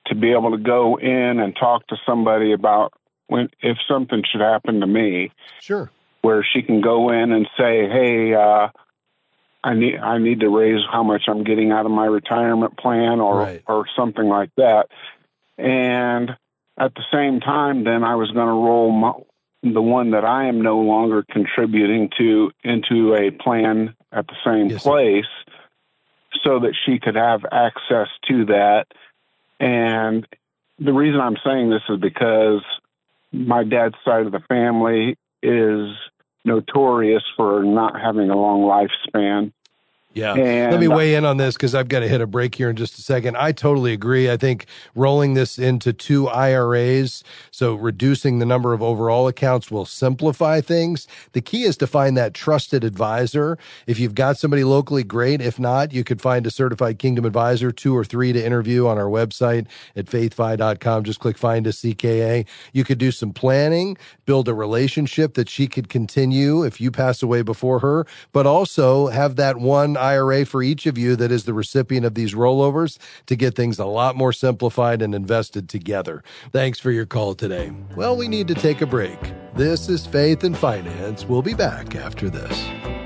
to 0.08 0.16
be 0.16 0.32
able 0.32 0.52
to 0.52 0.58
go 0.58 0.98
in 0.98 1.40
and 1.40 1.56
talk 1.56 1.86
to 1.88 1.98
somebody 2.06 2.54
about 2.54 2.94
when 3.28 3.50
if 3.62 3.78
something 3.88 4.24
should 4.30 4.42
happen 4.42 4.80
to 4.80 4.88
me. 4.88 5.32
Sure. 5.62 5.92
Where 6.22 6.44
she 6.44 6.64
can 6.64 6.82
go 6.82 7.12
in 7.12 7.32
and 7.32 7.48
say, 7.58 7.88
"Hey, 7.88 8.34
uh, 8.34 8.70
I 9.64 9.74
need 9.74 9.98
I 9.98 10.18
need 10.18 10.42
to 10.42 10.50
raise 10.50 10.82
how 10.92 11.04
much 11.04 11.24
I'm 11.28 11.44
getting 11.44 11.72
out 11.72 11.86
of 11.86 11.92
my 11.92 12.06
retirement 12.06 12.78
plan, 12.78 13.22
or 13.22 13.38
right. 13.40 13.64
or 13.68 13.86
something 13.96 14.28
like 14.28 14.50
that." 14.58 14.88
And 15.58 16.32
at 16.78 16.94
the 16.96 17.04
same 17.14 17.40
time, 17.40 17.84
then 17.84 18.04
I 18.04 18.16
was 18.16 18.32
going 18.32 18.48
to 18.48 18.54
roll 18.54 18.92
my, 18.92 19.14
the 19.64 19.82
one 19.82 20.12
that 20.12 20.24
I 20.24 20.48
am 20.48 20.62
no 20.62 20.80
longer 20.80 21.24
contributing 21.30 22.10
to 22.18 22.52
into 22.64 23.14
a 23.16 23.32
plan 23.32 23.96
at 24.12 24.28
the 24.28 24.36
same 24.46 24.70
yes, 24.70 24.84
place. 24.84 25.26
so 26.44 26.60
that 26.60 26.74
she 26.86 27.00
could 27.00 27.16
have 27.16 27.46
access 27.52 28.08
to 28.28 28.46
that. 28.46 28.86
And 29.60 30.26
the 30.80 30.94
reason 30.94 31.20
I'm 31.20 31.38
saying 31.46 31.70
this 31.70 31.82
is 31.90 32.00
because 32.00 32.62
my 33.32 33.64
dad's 33.64 33.96
side 34.06 34.26
of 34.26 34.32
the 34.32 34.40
family 34.40 35.18
is 35.44 35.90
notorious 36.46 37.24
for 37.36 37.64
not 37.64 38.00
having 38.00 38.30
a 38.30 38.36
long 38.36 38.62
lifespan. 38.62 39.52
Yeah. 40.14 40.34
And 40.34 40.72
Let 40.72 40.80
me 40.80 40.88
weigh 40.88 41.14
in 41.14 41.24
on 41.24 41.38
this 41.38 41.54
because 41.54 41.76
I've 41.76 41.88
got 41.88 42.00
to 42.00 42.08
hit 42.08 42.20
a 42.20 42.26
break 42.26 42.56
here 42.56 42.68
in 42.72 42.76
just 42.76 42.98
a 42.98 43.02
second. 43.02 43.38
I 43.38 43.52
totally 43.52 43.94
agree. 43.94 44.30
I 44.32 44.38
think 44.38 44.66
rolling 44.96 45.36
this 45.36 45.60
into 45.60 45.94
two 45.94 46.28
IRAs, 46.28 47.24
so 47.52 47.76
reducing 47.76 48.40
the 48.40 48.46
number 48.46 48.74
of 48.74 48.82
overall 48.82 49.28
accounts 49.28 49.70
will 49.70 49.86
simplify 49.86 50.62
things. 50.62 51.08
The 51.34 51.42
key 51.42 51.62
is 51.64 51.78
to 51.78 51.88
find 51.88 52.18
that 52.18 52.34
trusted 52.34 52.84
advisor. 52.84 53.60
If 53.86 54.00
you've 54.00 54.16
got 54.16 54.38
somebody 54.40 54.64
locally, 54.64 55.04
great. 55.04 55.42
If 55.42 55.60
not, 55.60 55.94
you 55.94 56.04
could 56.04 56.22
find 56.22 56.48
a 56.48 56.52
certified 56.52 56.98
Kingdom 56.98 57.26
advisor, 57.26 57.72
two 57.72 57.96
or 57.96 58.04
three 58.04 58.34
to 58.34 58.44
interview 58.44 58.88
on 58.88 58.98
our 58.98 59.06
website 59.06 59.68
at 59.96 60.08
faithfi.com. 60.08 61.04
Just 61.04 61.20
click 61.20 61.38
find 61.38 61.68
a 61.68 61.72
CKA. 61.72 62.48
You 62.74 62.84
could 62.84 62.98
do 62.98 63.12
some 63.12 63.32
planning, 63.32 63.96
build 64.26 64.48
a 64.48 64.56
relationship 64.56 65.36
that 65.36 65.50
she 65.50 65.68
could 65.68 65.88
continue 65.88 66.64
if 66.64 66.82
you 66.82 66.90
pass 66.90 67.22
away 67.22 67.44
before 67.44 67.80
her, 67.80 68.08
but 68.32 68.48
also 68.48 69.08
have 69.08 69.36
that 69.36 69.58
one 69.58 69.99
IRA 70.00 70.46
for 70.46 70.64
each 70.64 70.86
of 70.86 70.98
you 70.98 71.16
that 71.18 71.32
is 71.32 71.44
the 71.44 71.54
recipient 71.54 72.06
of 72.06 72.16
these 72.16 72.34
rollovers 72.34 72.98
to 73.28 73.36
get 73.36 73.56
things 73.56 73.80
a 73.80 73.86
lot 73.86 74.16
more 74.16 74.34
simplified 74.34 75.02
and 75.02 75.14
invested 75.14 75.70
together. 75.70 76.24
Thanks 76.52 76.80
for 76.80 76.92
your 76.92 77.06
call 77.06 77.36
today. 77.36 77.72
Well, 77.96 78.16
we 78.16 78.28
need 78.28 78.48
to 78.48 78.56
take 78.56 78.82
a 78.82 78.88
break. 78.88 79.20
This 79.56 79.90
is 79.90 80.06
Faith 80.06 80.44
and 80.44 80.58
Finance. 80.58 81.26
We'll 81.26 81.42
be 81.42 81.54
back 81.54 81.96
after 81.96 82.30
this. 82.30 82.99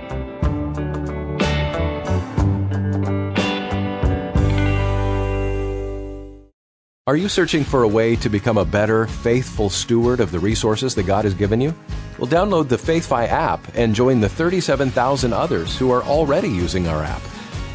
Are 7.06 7.18
you 7.18 7.28
searching 7.28 7.66
for 7.66 7.84
a 7.84 7.88
way 7.88 8.16
to 8.16 8.30
become 8.30 8.58
a 8.58 8.64
better, 8.64 9.08
faithful 9.08 9.70
steward 9.70 10.22
of 10.22 10.32
the 10.32 10.40
resources 10.40 10.96
that 10.96 11.04
God 11.04 11.26
has 11.26 11.34
given 11.34 11.60
you? 11.60 11.76
Well, 12.18 12.32
download 12.32 12.70
the 12.70 12.78
FaithFi 12.78 13.28
app 13.28 13.60
and 13.76 13.94
join 13.94 14.22
the 14.22 14.30
37,000 14.30 15.34
others 15.34 15.78
who 15.78 15.92
are 15.92 16.04
already 16.04 16.48
using 16.48 16.88
our 16.88 17.04
app. 17.04 17.22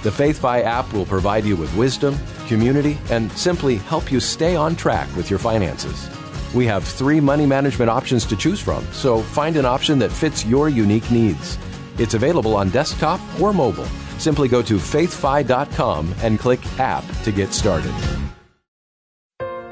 The 0.02 0.08
FaithFi 0.08 0.64
app 0.64 0.90
will 0.94 1.04
provide 1.04 1.44
you 1.44 1.56
with 1.56 1.76
wisdom, 1.76 2.16
community, 2.46 2.96
and 3.10 3.30
simply 3.32 3.76
help 3.76 4.10
you 4.10 4.18
stay 4.18 4.56
on 4.56 4.74
track 4.74 5.14
with 5.14 5.28
your 5.28 5.38
finances. 5.38 6.08
We 6.54 6.64
have 6.64 6.84
three 6.84 7.20
money 7.20 7.44
management 7.44 7.90
options 7.90 8.24
to 8.24 8.36
choose 8.36 8.60
from, 8.60 8.82
so 8.92 9.20
find 9.20 9.58
an 9.58 9.66
option 9.66 9.98
that 9.98 10.10
fits 10.10 10.46
your 10.46 10.70
unique 10.70 11.10
needs. 11.10 11.58
It's 11.98 12.14
available 12.14 12.56
on 12.56 12.70
desktop 12.70 13.20
or 13.38 13.52
mobile. 13.52 13.88
Simply 14.16 14.48
go 14.48 14.62
to 14.62 14.78
faithfi.com 14.78 16.14
and 16.22 16.38
click 16.38 16.60
App 16.80 17.04
to 17.24 17.30
get 17.30 17.52
started. 17.52 17.92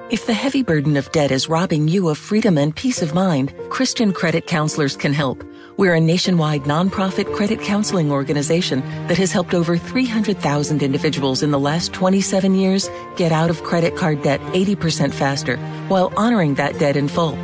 If 0.08 0.24
the 0.24 0.34
heavy 0.34 0.62
burden 0.62 0.96
of 0.96 1.10
debt 1.10 1.32
is 1.32 1.48
robbing 1.48 1.88
you 1.88 2.10
of 2.10 2.16
freedom 2.16 2.58
and 2.58 2.76
peace 2.76 3.02
of 3.02 3.12
mind, 3.12 3.52
Christian 3.70 4.12
Credit 4.12 4.46
Counselors 4.46 4.96
can 4.96 5.12
help. 5.12 5.42
We're 5.78 5.96
a 5.96 6.00
nationwide 6.00 6.62
nonprofit 6.62 7.34
credit 7.34 7.60
counseling 7.60 8.12
organization 8.12 8.82
that 9.08 9.18
has 9.18 9.32
helped 9.32 9.52
over 9.52 9.76
300,000 9.76 10.84
individuals 10.84 11.42
in 11.42 11.50
the 11.50 11.58
last 11.58 11.92
27 11.92 12.54
years 12.54 12.88
get 13.16 13.32
out 13.32 13.50
of 13.50 13.64
credit 13.64 13.96
card 13.96 14.22
debt 14.22 14.38
80% 14.52 15.12
faster 15.12 15.56
while 15.88 16.12
honoring 16.16 16.54
that 16.54 16.78
debt 16.78 16.96
in 16.96 17.08
full. 17.08 17.36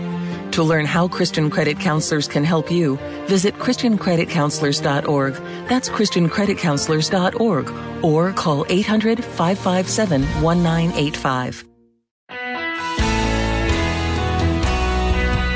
To 0.53 0.63
learn 0.63 0.87
how 0.87 1.09
Christian 1.09 1.51
Credit 1.51 1.81
Counselors 1.81 2.29
can 2.29 2.45
help 2.45 2.71
you, 2.71 2.97
visit 3.27 3.57
ChristianCreditCounselors.org. 3.57 5.35
That's 5.69 5.89
ChristianCreditCounselors.org 5.89 8.05
or 8.05 8.33
call 8.33 8.67
800 8.69 9.25
557 9.25 10.23
1985. 10.41 11.72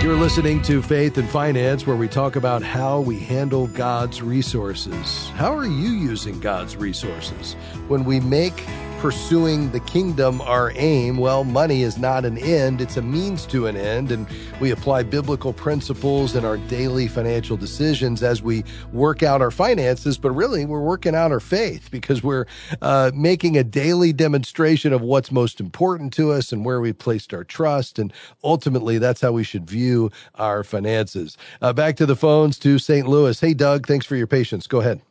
You're 0.06 0.14
listening 0.14 0.62
to 0.62 0.82
Faith 0.82 1.18
and 1.18 1.28
Finance, 1.28 1.84
where 1.84 1.96
we 1.96 2.06
talk 2.06 2.36
about 2.36 2.62
how 2.62 3.00
we 3.00 3.18
handle 3.18 3.66
God's 3.66 4.22
resources. 4.22 5.30
How 5.30 5.52
are 5.52 5.66
you 5.66 5.90
using 5.90 6.38
God's 6.38 6.76
resources? 6.76 7.54
When 7.88 8.04
we 8.04 8.20
make 8.20 8.54
pursuing 8.98 9.70
the 9.72 9.80
kingdom 9.80 10.40
our 10.40 10.72
aim, 10.74 11.18
well, 11.18 11.44
money 11.44 11.82
is 11.82 11.98
not 11.98 12.24
an 12.24 12.38
end, 12.38 12.80
it's 12.80 12.96
a 12.96 13.02
means 13.02 13.46
to 13.46 13.66
an 13.66 13.76
end. 13.76 14.10
And 14.10 14.26
we 14.60 14.70
apply 14.70 15.04
biblical 15.04 15.52
principles 15.52 16.34
in 16.34 16.44
our 16.44 16.56
daily 16.56 17.06
financial 17.06 17.56
decisions 17.56 18.22
as 18.22 18.42
we 18.42 18.64
work 18.92 19.22
out 19.22 19.42
our 19.42 19.50
finances, 19.50 20.18
but 20.18 20.30
really 20.30 20.64
we're 20.64 20.80
working 20.80 21.14
out 21.14 21.32
our 21.32 21.40
faith 21.40 21.90
because 21.90 22.22
we're 22.22 22.46
uh, 22.82 23.10
making 23.14 23.56
a 23.56 23.64
daily 23.64 24.12
demonstration 24.12 24.92
of 24.92 25.00
what's 25.02 25.30
most 25.30 25.60
important 25.60 26.12
to 26.14 26.32
us 26.32 26.52
and 26.52 26.64
where 26.64 26.80
we 26.80 26.92
placed 26.92 27.32
our 27.32 27.44
trust. 27.44 27.98
And 27.98 28.12
ultimately, 28.42 28.98
that's 28.98 29.20
how 29.20 29.32
we 29.32 29.44
should 29.44 29.68
view 29.68 30.10
our 30.34 30.64
finances. 30.64 31.36
Uh, 31.62 31.72
back 31.72 31.96
to 31.96 32.06
the 32.06 32.16
phones 32.16 32.58
to 32.60 32.78
St. 32.78 33.06
Louis. 33.06 33.38
Hey, 33.38 33.54
Doug, 33.54 33.86
thanks 33.86 34.06
for 34.06 34.16
your 34.16 34.26
patience. 34.26 34.66
Go 34.66 34.80
ahead. 34.80 35.05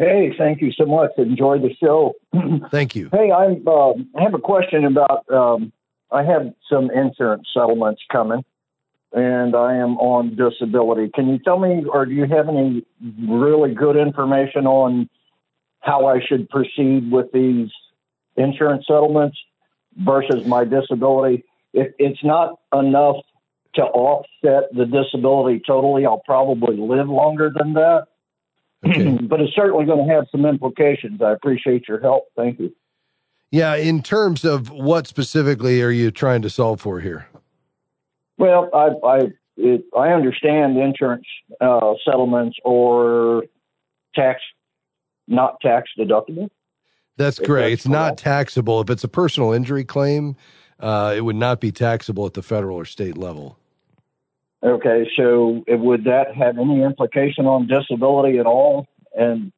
Hey, 0.00 0.32
thank 0.38 0.62
you 0.62 0.72
so 0.72 0.86
much. 0.86 1.10
Enjoy 1.18 1.58
the 1.58 1.74
show. 1.78 2.14
thank 2.70 2.96
you. 2.96 3.10
Hey, 3.12 3.30
I'm. 3.30 3.62
Uh, 3.68 3.90
I 4.16 4.22
have 4.22 4.32
a 4.32 4.38
question 4.38 4.86
about. 4.86 5.30
Um, 5.30 5.74
I 6.10 6.22
have 6.22 6.54
some 6.70 6.90
insurance 6.90 7.46
settlements 7.52 8.00
coming, 8.10 8.42
and 9.12 9.54
I 9.54 9.74
am 9.74 9.98
on 9.98 10.36
disability. 10.36 11.10
Can 11.14 11.28
you 11.28 11.38
tell 11.38 11.58
me, 11.58 11.84
or 11.84 12.06
do 12.06 12.12
you 12.12 12.24
have 12.24 12.48
any 12.48 12.82
really 13.28 13.74
good 13.74 13.98
information 13.98 14.66
on 14.66 15.10
how 15.80 16.06
I 16.06 16.20
should 16.26 16.48
proceed 16.48 17.12
with 17.12 17.30
these 17.32 17.68
insurance 18.36 18.86
settlements 18.86 19.36
versus 19.98 20.46
my 20.46 20.64
disability? 20.64 21.44
If 21.74 21.92
it's 21.98 22.24
not 22.24 22.58
enough 22.72 23.16
to 23.74 23.82
offset 23.82 24.74
the 24.74 24.86
disability 24.86 25.60
totally, 25.66 26.06
I'll 26.06 26.22
probably 26.24 26.78
live 26.78 27.10
longer 27.10 27.52
than 27.54 27.74
that. 27.74 28.06
Okay. 28.86 29.10
but 29.22 29.40
it's 29.40 29.54
certainly 29.54 29.84
going 29.84 30.06
to 30.06 30.14
have 30.14 30.26
some 30.32 30.46
implications. 30.46 31.20
I 31.22 31.32
appreciate 31.32 31.88
your 31.88 32.00
help. 32.00 32.24
Thank 32.36 32.60
you. 32.60 32.74
Yeah, 33.50 33.74
in 33.74 34.02
terms 34.02 34.44
of 34.44 34.70
what 34.70 35.06
specifically 35.06 35.82
are 35.82 35.90
you 35.90 36.10
trying 36.10 36.42
to 36.42 36.50
solve 36.50 36.80
for 36.80 37.00
here? 37.00 37.26
Well, 38.38 38.70
I 38.72 39.06
I, 39.06 39.18
it, 39.56 39.84
I 39.96 40.08
understand 40.10 40.78
insurance 40.78 41.26
uh, 41.60 41.94
settlements 42.04 42.56
or 42.64 43.44
tax 44.14 44.40
not 45.26 45.60
tax 45.60 45.90
deductible. 45.98 46.48
That's 47.16 47.38
correct. 47.38 47.70
That's 47.70 47.80
it's 47.80 47.88
not 47.88 48.16
taxable 48.16 48.80
if 48.80 48.88
it's 48.88 49.04
a 49.04 49.08
personal 49.08 49.52
injury 49.52 49.84
claim. 49.84 50.36
Uh, 50.78 51.12
it 51.14 51.20
would 51.20 51.36
not 51.36 51.60
be 51.60 51.70
taxable 51.70 52.24
at 52.26 52.34
the 52.34 52.42
federal 52.42 52.76
or 52.76 52.84
state 52.84 53.18
level. 53.18 53.58
Okay, 54.62 55.08
so 55.16 55.64
would 55.66 56.04
that 56.04 56.34
have 56.34 56.58
any 56.58 56.82
implication 56.82 57.46
on 57.46 57.66
disability 57.66 58.38
at 58.38 58.46
all? 58.46 58.86
And 59.14 59.52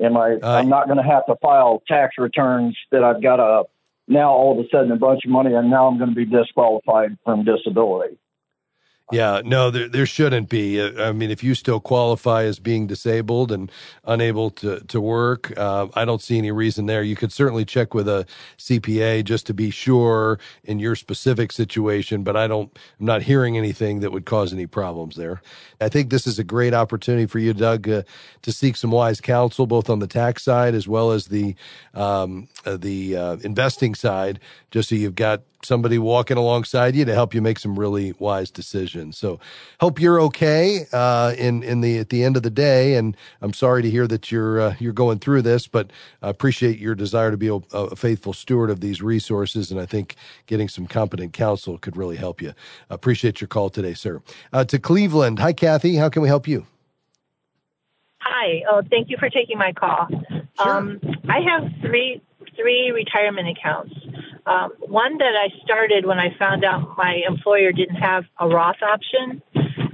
am 0.00 0.16
I? 0.16 0.36
Uh, 0.42 0.58
I'm 0.58 0.68
not 0.68 0.86
going 0.86 0.98
to 0.98 1.02
have 1.02 1.26
to 1.26 1.34
file 1.42 1.82
tax 1.88 2.16
returns 2.16 2.76
that 2.92 3.02
I've 3.02 3.22
got 3.22 3.40
a 3.40 3.64
now 4.06 4.30
all 4.30 4.58
of 4.58 4.64
a 4.64 4.68
sudden 4.68 4.92
a 4.92 4.96
bunch 4.96 5.24
of 5.24 5.30
money, 5.30 5.54
and 5.54 5.70
now 5.70 5.88
I'm 5.88 5.98
going 5.98 6.10
to 6.10 6.16
be 6.16 6.24
disqualified 6.24 7.18
from 7.24 7.44
disability. 7.44 8.16
Yeah, 9.10 9.42
no, 9.44 9.70
there, 9.70 9.88
there 9.88 10.06
shouldn't 10.06 10.50
be. 10.50 10.80
Uh, 10.80 11.08
I 11.08 11.12
mean, 11.12 11.30
if 11.30 11.42
you 11.42 11.54
still 11.54 11.80
qualify 11.80 12.44
as 12.44 12.58
being 12.58 12.86
disabled 12.88 13.52
and 13.52 13.72
unable 14.04 14.50
to, 14.52 14.80
to 14.80 15.00
work, 15.00 15.56
uh, 15.58 15.88
I 15.94 16.04
don't 16.04 16.22
see 16.22 16.38
any 16.38 16.52
reason 16.52 16.86
there. 16.86 17.02
You 17.02 17.16
could 17.16 17.32
certainly 17.32 17.64
check 17.64 17.94
with 17.94 18.08
a 18.08 18.26
CPA 18.58 19.24
just 19.24 19.46
to 19.46 19.54
be 19.54 19.70
sure 19.70 20.38
in 20.64 20.80
your 20.80 20.96
specific 20.96 21.52
situation, 21.52 22.24
but 22.24 22.36
I 22.36 22.48
don't, 22.48 22.76
I'm 23.00 23.06
not 23.06 23.22
hearing 23.22 23.56
anything 23.56 24.00
that 24.00 24.12
would 24.12 24.26
cause 24.26 24.52
any 24.52 24.66
problems 24.66 25.16
there. 25.16 25.42
I 25.80 25.88
think 25.88 26.10
this 26.10 26.26
is 26.26 26.38
a 26.38 26.44
great 26.44 26.74
opportunity 26.74 27.26
for 27.26 27.38
you, 27.38 27.54
Doug, 27.54 27.88
uh, 27.88 28.02
to 28.42 28.52
seek 28.52 28.76
some 28.76 28.90
wise 28.90 29.20
counsel, 29.22 29.66
both 29.66 29.90
on 29.90 30.00
the 30.00 30.08
tax 30.08 30.44
side 30.44 30.74
as 30.74 30.88
well 30.88 31.12
as 31.12 31.28
the, 31.28 31.54
um, 31.94 32.48
uh, 32.66 32.76
the 32.76 33.16
uh, 33.16 33.36
investing 33.42 33.94
side, 33.94 34.40
just 34.70 34.90
so 34.90 34.96
you've 34.96 35.14
got 35.16 35.42
somebody 35.70 35.98
walking 35.98 36.36
alongside 36.36 36.96
you 36.96 37.04
to 37.04 37.14
help 37.14 37.32
you 37.32 37.40
make 37.40 37.56
some 37.56 37.78
really 37.78 38.12
wise 38.18 38.50
decisions. 38.50 39.16
So 39.16 39.38
hope 39.78 40.00
you're 40.00 40.20
okay 40.22 40.84
uh, 40.92 41.32
in 41.38 41.62
in 41.62 41.80
the 41.80 41.98
at 41.98 42.08
the 42.08 42.24
end 42.24 42.36
of 42.36 42.42
the 42.42 42.50
day. 42.50 42.96
And 42.96 43.16
I'm 43.40 43.52
sorry 43.52 43.80
to 43.82 43.88
hear 43.88 44.08
that 44.08 44.32
you're 44.32 44.60
uh, 44.60 44.74
you're 44.80 44.92
going 44.92 45.20
through 45.20 45.42
this, 45.42 45.68
but 45.68 45.92
I 46.22 46.28
appreciate 46.28 46.80
your 46.80 46.96
desire 46.96 47.30
to 47.30 47.36
be 47.36 47.46
a, 47.46 47.60
a, 47.72 47.94
faithful 47.94 48.32
steward 48.32 48.68
of 48.68 48.80
these 48.80 49.00
resources. 49.00 49.70
And 49.70 49.78
I 49.78 49.86
think 49.86 50.16
getting 50.46 50.68
some 50.68 50.88
competent 50.88 51.34
counsel 51.34 51.78
could 51.78 51.96
really 51.96 52.16
help 52.16 52.42
you. 52.42 52.52
I 52.90 52.94
appreciate 52.94 53.40
your 53.40 53.46
call 53.46 53.70
today, 53.70 53.94
sir. 53.94 54.20
Uh, 54.52 54.64
to 54.64 54.80
Cleveland, 54.80 55.38
hi 55.38 55.52
Kathy, 55.52 55.94
how 55.94 56.08
can 56.08 56.22
we 56.22 56.28
help 56.28 56.48
you? 56.48 56.66
Hi. 58.22 58.64
Oh, 58.68 58.82
thank 58.90 59.08
you 59.08 59.18
for 59.18 59.30
taking 59.30 59.56
my 59.56 59.72
call. 59.72 60.08
Sure. 60.08 60.76
Um, 60.76 61.00
I 61.28 61.38
have 61.48 61.70
three 61.80 62.20
three 62.56 62.90
retirement 62.90 63.48
accounts. 63.48 63.94
Um, 64.50 64.72
one 64.80 65.18
that 65.18 65.34
I 65.36 65.48
started 65.62 66.04
when 66.04 66.18
I 66.18 66.36
found 66.36 66.64
out 66.64 66.96
my 66.98 67.22
employer 67.26 67.70
didn't 67.70 67.96
have 67.96 68.24
a 68.40 68.48
Roth 68.48 68.82
option, 68.82 69.42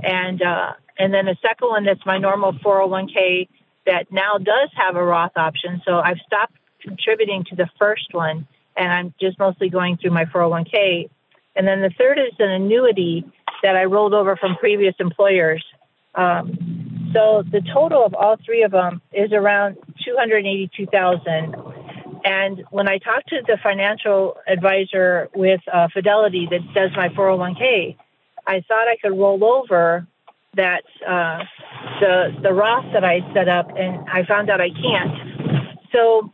and 0.02 0.40
uh, 0.40 0.72
and 0.98 1.12
then 1.12 1.28
a 1.28 1.34
second 1.42 1.68
one 1.68 1.84
that's 1.84 2.04
my 2.06 2.16
normal 2.16 2.52
401k 2.54 3.48
that 3.86 4.10
now 4.10 4.38
does 4.38 4.70
have 4.74 4.96
a 4.96 5.04
Roth 5.04 5.36
option. 5.36 5.82
So 5.84 5.98
I've 5.98 6.18
stopped 6.26 6.54
contributing 6.80 7.44
to 7.50 7.56
the 7.56 7.68
first 7.78 8.12
one 8.12 8.46
and 8.76 8.92
I'm 8.92 9.14
just 9.20 9.38
mostly 9.38 9.68
going 9.68 9.96
through 9.96 10.10
my 10.10 10.24
401k. 10.24 11.08
And 11.54 11.66
then 11.66 11.80
the 11.80 11.90
third 11.98 12.18
is 12.18 12.34
an 12.38 12.50
annuity 12.50 13.24
that 13.62 13.76
I 13.76 13.84
rolled 13.84 14.14
over 14.14 14.36
from 14.36 14.56
previous 14.56 14.94
employers. 14.98 15.64
Um, 16.14 17.10
so 17.12 17.42
the 17.50 17.62
total 17.72 18.04
of 18.04 18.14
all 18.14 18.36
three 18.44 18.62
of 18.62 18.72
them 18.72 19.00
is 19.12 19.32
around 19.32 19.76
282,000. 20.04 21.56
And 22.26 22.64
when 22.70 22.88
I 22.88 22.98
talked 22.98 23.28
to 23.28 23.42
the 23.46 23.56
financial 23.62 24.36
advisor 24.48 25.28
with 25.32 25.60
uh, 25.72 25.86
Fidelity 25.94 26.48
that 26.50 26.74
does 26.74 26.90
my 26.96 27.08
401k, 27.10 27.96
I 28.44 28.62
thought 28.66 28.88
I 28.88 28.96
could 29.00 29.16
roll 29.16 29.44
over 29.44 30.08
that 30.56 30.82
uh, 31.06 31.38
the 32.00 32.36
the 32.42 32.52
Roth 32.52 32.86
that 32.94 33.04
I 33.04 33.20
set 33.32 33.48
up, 33.48 33.68
and 33.76 34.08
I 34.08 34.24
found 34.24 34.50
out 34.50 34.60
I 34.60 34.70
can't. 34.70 35.78
So 35.94 36.28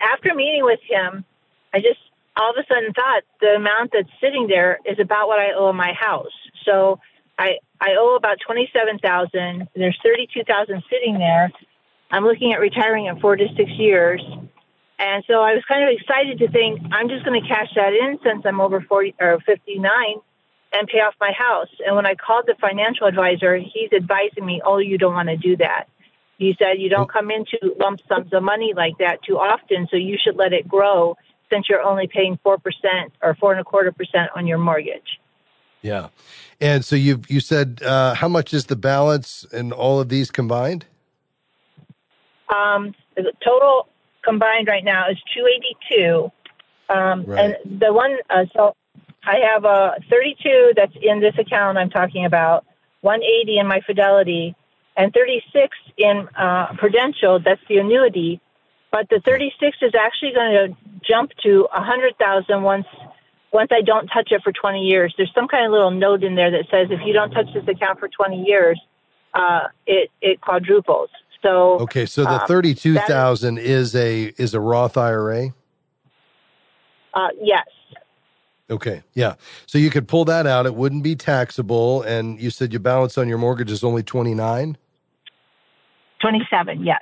after 0.00 0.34
meeting 0.34 0.64
with 0.64 0.80
him, 0.88 1.24
I 1.72 1.78
just 1.78 2.00
all 2.36 2.50
of 2.50 2.56
a 2.56 2.66
sudden 2.66 2.92
thought 2.94 3.22
the 3.40 3.54
amount 3.54 3.90
that's 3.92 4.08
sitting 4.20 4.48
there 4.48 4.80
is 4.84 4.98
about 4.98 5.28
what 5.28 5.38
I 5.38 5.52
owe 5.52 5.66
on 5.66 5.76
my 5.76 5.92
house. 5.92 6.34
So 6.64 6.98
I 7.38 7.58
I 7.80 7.94
owe 7.96 8.16
about 8.16 8.38
twenty 8.44 8.68
seven 8.72 8.98
thousand. 8.98 9.68
There's 9.76 9.98
thirty 10.02 10.26
two 10.34 10.42
thousand 10.42 10.82
sitting 10.90 11.18
there. 11.18 11.52
I'm 12.12 12.24
looking 12.24 12.52
at 12.52 12.60
retiring 12.60 13.06
in 13.06 13.18
four 13.18 13.34
to 13.34 13.48
six 13.56 13.70
years. 13.72 14.22
And 14.98 15.24
so 15.26 15.40
I 15.40 15.54
was 15.54 15.64
kind 15.66 15.82
of 15.82 15.88
excited 15.98 16.38
to 16.40 16.48
think 16.48 16.80
I'm 16.92 17.08
just 17.08 17.24
going 17.24 17.42
to 17.42 17.48
cash 17.48 17.70
that 17.74 17.92
in 17.94 18.18
since 18.22 18.44
I'm 18.44 18.60
over 18.60 18.80
40 18.80 19.14
or 19.18 19.40
59 19.40 19.90
and 20.74 20.88
pay 20.88 20.98
off 20.98 21.14
my 21.18 21.32
house. 21.36 21.70
And 21.84 21.96
when 21.96 22.06
I 22.06 22.14
called 22.14 22.44
the 22.46 22.54
financial 22.60 23.06
advisor, 23.06 23.56
he's 23.56 23.92
advising 23.92 24.44
me, 24.44 24.60
oh, 24.64 24.78
you 24.78 24.98
don't 24.98 25.14
want 25.14 25.28
to 25.28 25.36
do 25.36 25.56
that. 25.56 25.88
He 26.38 26.54
said 26.58 26.74
you 26.78 26.88
don't 26.88 27.10
come 27.10 27.30
into 27.30 27.74
lump 27.78 28.00
sums 28.08 28.32
of 28.32 28.42
money 28.42 28.74
like 28.76 28.98
that 28.98 29.22
too 29.22 29.38
often, 29.38 29.88
so 29.90 29.96
you 29.96 30.18
should 30.22 30.36
let 30.36 30.52
it 30.52 30.68
grow 30.68 31.16
since 31.50 31.68
you're 31.68 31.82
only 31.82 32.08
paying 32.08 32.38
4% 32.44 32.58
or 33.22 33.34
four 33.34 33.52
and 33.52 33.60
a 33.60 33.64
quarter 33.64 33.92
percent 33.92 34.30
on 34.34 34.46
your 34.46 34.58
mortgage. 34.58 35.20
Yeah. 35.82 36.08
And 36.60 36.84
so 36.84 36.96
you 36.96 37.22
you 37.28 37.40
said 37.40 37.82
uh, 37.84 38.14
how 38.14 38.28
much 38.28 38.54
is 38.54 38.66
the 38.66 38.76
balance 38.76 39.44
in 39.52 39.72
all 39.72 40.00
of 40.00 40.08
these 40.08 40.30
combined? 40.30 40.86
Um, 42.52 42.94
the 43.16 43.32
total 43.44 43.88
combined 44.22 44.68
right 44.68 44.84
now 44.84 45.10
is 45.10 45.18
282. 45.34 46.30
Um, 46.88 47.24
right. 47.24 47.56
And 47.64 47.80
the 47.80 47.92
one, 47.92 48.16
uh, 48.28 48.44
so 48.54 48.74
I 49.24 49.38
have 49.52 49.64
a 49.64 49.96
32 50.10 50.72
that's 50.76 50.92
in 51.00 51.20
this 51.20 51.34
account 51.38 51.78
I'm 51.78 51.90
talking 51.90 52.24
about, 52.24 52.64
180 53.00 53.58
in 53.58 53.66
my 53.66 53.80
Fidelity, 53.80 54.54
and 54.96 55.12
36 55.12 55.76
in 55.96 56.28
uh, 56.36 56.74
Prudential. 56.78 57.40
That's 57.40 57.60
the 57.68 57.78
annuity. 57.78 58.40
But 58.90 59.08
the 59.08 59.20
36 59.24 59.78
is 59.80 59.92
actually 59.98 60.32
going 60.34 60.52
to 60.52 60.76
jump 61.08 61.32
to 61.44 61.66
100,000 61.72 62.62
once 62.62 62.86
once 63.52 63.68
I 63.70 63.82
don't 63.82 64.06
touch 64.08 64.32
it 64.32 64.42
for 64.42 64.50
20 64.50 64.80
years. 64.80 65.12
There's 65.16 65.32
some 65.34 65.46
kind 65.46 65.66
of 65.66 65.72
little 65.72 65.90
note 65.90 66.24
in 66.24 66.34
there 66.36 66.50
that 66.52 66.70
says 66.70 66.88
if 66.90 67.00
you 67.04 67.12
don't 67.12 67.30
touch 67.30 67.52
this 67.52 67.68
account 67.68 68.00
for 68.00 68.08
20 68.08 68.44
years, 68.44 68.80
uh, 69.34 69.68
it 69.86 70.10
it 70.20 70.40
quadruples. 70.40 71.10
So 71.42 71.80
okay, 71.80 72.06
so 72.06 72.22
the 72.22 72.40
um, 72.40 72.46
32,000 72.46 73.58
is 73.58 73.96
a 73.96 74.32
is 74.38 74.54
a 74.54 74.60
Roth 74.60 74.96
IRA. 74.96 75.52
Uh, 77.14 77.28
yes. 77.40 77.66
Okay. 78.70 79.02
Yeah. 79.12 79.34
So 79.66 79.76
you 79.76 79.90
could 79.90 80.08
pull 80.08 80.24
that 80.24 80.46
out. 80.46 80.64
It 80.64 80.74
wouldn't 80.74 81.02
be 81.02 81.14
taxable. 81.14 82.02
And 82.02 82.40
you 82.40 82.48
said 82.48 82.72
your 82.72 82.80
balance 82.80 83.18
on 83.18 83.28
your 83.28 83.36
mortgage 83.36 83.70
is 83.70 83.84
only 83.84 84.02
29? 84.02 84.78
27, 86.20 86.84
yes. 86.84 87.00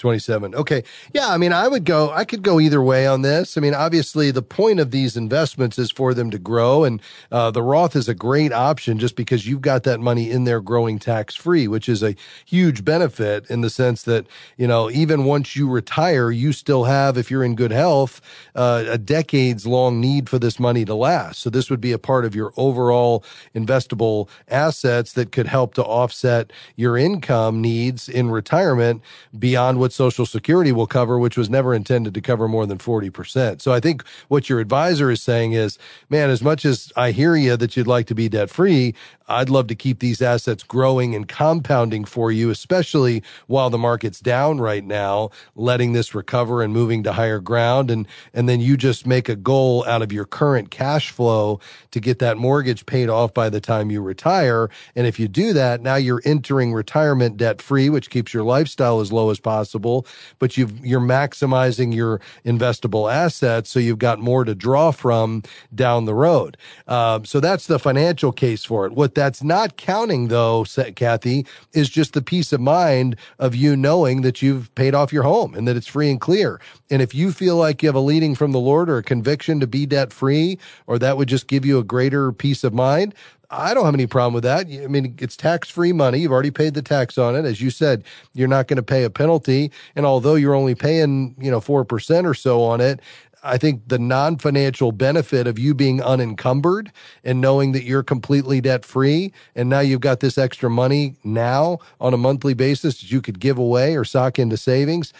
27. 0.00 0.54
Okay. 0.54 0.82
Yeah. 1.12 1.28
I 1.28 1.36
mean, 1.36 1.52
I 1.52 1.68
would 1.68 1.84
go, 1.84 2.10
I 2.10 2.24
could 2.24 2.42
go 2.42 2.58
either 2.58 2.82
way 2.82 3.06
on 3.06 3.22
this. 3.22 3.56
I 3.56 3.60
mean, 3.60 3.74
obviously, 3.74 4.30
the 4.30 4.42
point 4.42 4.80
of 4.80 4.90
these 4.90 5.16
investments 5.16 5.78
is 5.78 5.90
for 5.90 6.14
them 6.14 6.30
to 6.30 6.38
grow. 6.38 6.82
And 6.84 7.00
uh, 7.30 7.50
the 7.50 7.62
Roth 7.62 7.94
is 7.94 8.08
a 8.08 8.14
great 8.14 8.52
option 8.52 8.98
just 8.98 9.14
because 9.14 9.46
you've 9.46 9.60
got 9.60 9.84
that 9.84 10.00
money 10.00 10.30
in 10.30 10.44
there 10.44 10.60
growing 10.60 10.98
tax 10.98 11.36
free, 11.36 11.68
which 11.68 11.88
is 11.88 12.02
a 12.02 12.16
huge 12.44 12.84
benefit 12.84 13.48
in 13.50 13.60
the 13.60 13.70
sense 13.70 14.02
that, 14.04 14.26
you 14.56 14.66
know, 14.66 14.90
even 14.90 15.24
once 15.24 15.54
you 15.54 15.68
retire, 15.68 16.30
you 16.30 16.52
still 16.52 16.84
have, 16.84 17.18
if 17.18 17.30
you're 17.30 17.44
in 17.44 17.54
good 17.54 17.72
health, 17.72 18.20
uh, 18.54 18.84
a 18.88 18.98
decades 18.98 19.66
long 19.66 20.00
need 20.00 20.28
for 20.28 20.38
this 20.38 20.58
money 20.58 20.84
to 20.86 20.94
last. 20.94 21.40
So 21.40 21.50
this 21.50 21.68
would 21.68 21.80
be 21.80 21.92
a 21.92 21.98
part 21.98 22.24
of 22.24 22.34
your 22.34 22.52
overall 22.56 23.22
investable 23.54 24.28
assets 24.48 25.12
that 25.12 25.30
could 25.30 25.46
help 25.46 25.74
to 25.74 25.84
offset 25.84 26.52
your 26.76 26.96
income 26.96 27.60
needs 27.60 28.08
in 28.08 28.30
retirement 28.30 29.02
beyond 29.38 29.78
what 29.78 29.89
what 29.90 29.94
Social 29.94 30.24
Security 30.26 30.70
will 30.70 30.86
cover, 30.86 31.18
which 31.18 31.36
was 31.36 31.50
never 31.50 31.74
intended 31.74 32.14
to 32.14 32.20
cover 32.20 32.46
more 32.46 32.64
than 32.64 32.78
40%. 32.78 33.60
So 33.60 33.72
I 33.72 33.80
think 33.80 34.04
what 34.28 34.48
your 34.48 34.60
advisor 34.60 35.10
is 35.10 35.20
saying 35.20 35.52
is, 35.52 35.78
man, 36.08 36.30
as 36.30 36.42
much 36.42 36.64
as 36.64 36.92
I 36.96 37.10
hear 37.10 37.34
you 37.34 37.56
that 37.56 37.76
you'd 37.76 37.88
like 37.88 38.06
to 38.06 38.14
be 38.14 38.28
debt 38.28 38.50
free, 38.50 38.94
I'd 39.30 39.50
love 39.50 39.66
to 39.68 39.74
keep 39.74 40.00
these 40.00 40.20
assets 40.20 40.62
growing 40.62 41.14
and 41.14 41.28
compounding 41.28 42.04
for 42.04 42.32
you, 42.32 42.50
especially 42.50 43.22
while 43.46 43.70
the 43.70 43.78
market's 43.78 44.20
down 44.20 44.60
right 44.60 44.84
now, 44.84 45.30
letting 45.54 45.92
this 45.92 46.14
recover 46.14 46.62
and 46.62 46.72
moving 46.72 47.02
to 47.04 47.12
higher 47.12 47.40
ground. 47.40 47.90
And, 47.90 48.06
and 48.34 48.48
then 48.48 48.60
you 48.60 48.76
just 48.76 49.06
make 49.06 49.28
a 49.28 49.36
goal 49.36 49.84
out 49.86 50.02
of 50.02 50.12
your 50.12 50.24
current 50.24 50.70
cash 50.70 51.10
flow 51.10 51.60
to 51.90 52.00
get 52.00 52.18
that 52.18 52.36
mortgage 52.36 52.86
paid 52.86 53.08
off 53.08 53.32
by 53.32 53.48
the 53.48 53.60
time 53.60 53.90
you 53.90 54.02
retire. 54.02 54.70
And 54.94 55.06
if 55.06 55.18
you 55.18 55.28
do 55.28 55.52
that, 55.52 55.80
now 55.80 55.96
you're 55.96 56.22
entering 56.24 56.72
retirement 56.72 57.36
debt 57.36 57.62
free, 57.62 57.88
which 57.88 58.10
keeps 58.10 58.34
your 58.34 58.44
lifestyle 58.44 59.00
as 59.00 59.12
low 59.12 59.30
as 59.30 59.40
possible, 59.40 60.06
but 60.38 60.56
you 60.56 60.68
you're 60.82 61.00
maximizing 61.00 61.94
your 61.94 62.20
investable 62.44 63.12
assets. 63.12 63.70
So 63.70 63.78
you've 63.78 63.98
got 63.98 64.18
more 64.18 64.44
to 64.44 64.54
draw 64.54 64.90
from 64.90 65.42
down 65.74 66.04
the 66.04 66.14
road. 66.14 66.56
Um, 66.86 67.24
so 67.24 67.40
that's 67.40 67.66
the 67.66 67.78
financial 67.78 68.32
case 68.32 68.64
for 68.64 68.86
it. 68.86 68.92
What 68.92 69.14
that's 69.20 69.42
not 69.42 69.76
counting, 69.76 70.28
though, 70.28 70.64
Kathy, 70.96 71.44
is 71.74 71.90
just 71.90 72.14
the 72.14 72.22
peace 72.22 72.54
of 72.54 72.60
mind 72.60 73.16
of 73.38 73.54
you 73.54 73.76
knowing 73.76 74.22
that 74.22 74.40
you've 74.40 74.74
paid 74.74 74.94
off 74.94 75.12
your 75.12 75.24
home 75.24 75.54
and 75.54 75.68
that 75.68 75.76
it's 75.76 75.86
free 75.86 76.10
and 76.10 76.18
clear. 76.18 76.58
And 76.88 77.02
if 77.02 77.14
you 77.14 77.30
feel 77.30 77.56
like 77.56 77.82
you 77.82 77.88
have 77.88 77.94
a 77.94 78.00
leading 78.00 78.34
from 78.34 78.52
the 78.52 78.58
Lord 78.58 78.88
or 78.88 78.96
a 78.96 79.02
conviction 79.02 79.60
to 79.60 79.66
be 79.66 79.84
debt 79.84 80.10
free, 80.10 80.58
or 80.86 80.98
that 80.98 81.18
would 81.18 81.28
just 81.28 81.48
give 81.48 81.66
you 81.66 81.78
a 81.78 81.84
greater 81.84 82.32
peace 82.32 82.64
of 82.64 82.72
mind, 82.72 83.14
I 83.50 83.74
don't 83.74 83.84
have 83.84 83.94
any 83.94 84.06
problem 84.06 84.32
with 84.32 84.44
that. 84.44 84.68
I 84.68 84.86
mean, 84.86 85.16
it's 85.18 85.36
tax 85.36 85.68
free 85.68 85.92
money. 85.92 86.20
You've 86.20 86.32
already 86.32 86.52
paid 86.52 86.74
the 86.74 86.82
tax 86.82 87.18
on 87.18 87.34
it. 87.34 87.44
As 87.44 87.60
you 87.60 87.70
said, 87.70 88.04
you're 88.32 88.48
not 88.48 88.68
going 88.68 88.76
to 88.76 88.82
pay 88.82 89.02
a 89.02 89.10
penalty. 89.10 89.72
And 89.96 90.06
although 90.06 90.36
you're 90.36 90.54
only 90.54 90.76
paying, 90.76 91.34
you 91.38 91.50
know, 91.50 91.60
4% 91.60 92.24
or 92.24 92.34
so 92.34 92.62
on 92.62 92.80
it, 92.80 93.00
I 93.42 93.56
think 93.58 93.88
the 93.88 93.98
non 93.98 94.38
financial 94.38 94.92
benefit 94.92 95.46
of 95.46 95.58
you 95.58 95.74
being 95.74 96.02
unencumbered 96.02 96.92
and 97.24 97.40
knowing 97.40 97.72
that 97.72 97.84
you're 97.84 98.02
completely 98.02 98.60
debt 98.60 98.84
free 98.84 99.32
and 99.54 99.68
now 99.68 99.80
you've 99.80 100.00
got 100.00 100.20
this 100.20 100.36
extra 100.36 100.68
money 100.68 101.16
now 101.24 101.78
on 102.00 102.12
a 102.12 102.18
monthly 102.18 102.54
basis 102.54 103.00
that 103.00 103.10
you 103.10 103.20
could 103.20 103.40
give 103.40 103.58
away 103.58 103.96
or 103.96 104.04
sock 104.04 104.38
into 104.38 104.56
savings. 104.56 105.12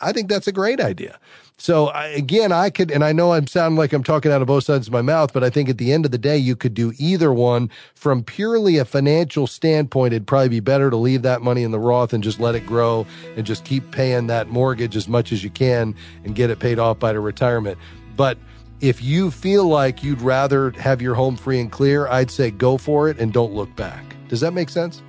I 0.00 0.12
think 0.12 0.28
that's 0.28 0.46
a 0.46 0.52
great 0.52 0.80
idea. 0.80 1.18
So 1.56 1.88
I, 1.88 2.06
again, 2.06 2.52
I 2.52 2.70
could, 2.70 2.90
and 2.90 3.04
I 3.04 3.12
know 3.12 3.34
I'm 3.34 3.46
sounding 3.46 3.76
like 3.76 3.92
I'm 3.92 4.02
talking 4.02 4.32
out 4.32 4.40
of 4.40 4.48
both 4.48 4.64
sides 4.64 4.86
of 4.86 4.94
my 4.94 5.02
mouth, 5.02 5.34
but 5.34 5.44
I 5.44 5.50
think 5.50 5.68
at 5.68 5.76
the 5.76 5.92
end 5.92 6.06
of 6.06 6.10
the 6.10 6.16
day, 6.16 6.38
you 6.38 6.56
could 6.56 6.72
do 6.72 6.94
either 6.96 7.34
one 7.34 7.68
from 7.94 8.24
purely 8.24 8.78
a 8.78 8.86
financial 8.86 9.46
standpoint. 9.46 10.14
It'd 10.14 10.26
probably 10.26 10.48
be 10.48 10.60
better 10.60 10.88
to 10.88 10.96
leave 10.96 11.20
that 11.20 11.42
money 11.42 11.62
in 11.62 11.70
the 11.70 11.78
Roth 11.78 12.14
and 12.14 12.24
just 12.24 12.40
let 12.40 12.54
it 12.54 12.66
grow 12.66 13.06
and 13.36 13.44
just 13.44 13.64
keep 13.64 13.90
paying 13.90 14.26
that 14.28 14.48
mortgage 14.48 14.96
as 14.96 15.06
much 15.06 15.32
as 15.32 15.44
you 15.44 15.50
can 15.50 15.94
and 16.24 16.34
get 16.34 16.48
it 16.48 16.60
paid 16.60 16.78
off 16.78 16.98
by 16.98 17.12
the 17.12 17.20
retirement. 17.20 17.76
But 18.16 18.38
if 18.80 19.02
you 19.02 19.30
feel 19.30 19.66
like 19.66 20.02
you'd 20.02 20.22
rather 20.22 20.70
have 20.72 21.02
your 21.02 21.14
home 21.14 21.36
free 21.36 21.60
and 21.60 21.70
clear, 21.70 22.08
I'd 22.08 22.30
say 22.30 22.50
go 22.50 22.78
for 22.78 23.10
it 23.10 23.18
and 23.18 23.34
don't 23.34 23.52
look 23.52 23.74
back. 23.76 24.16
Does 24.28 24.40
that 24.40 24.54
make 24.54 24.70
sense? 24.70 25.02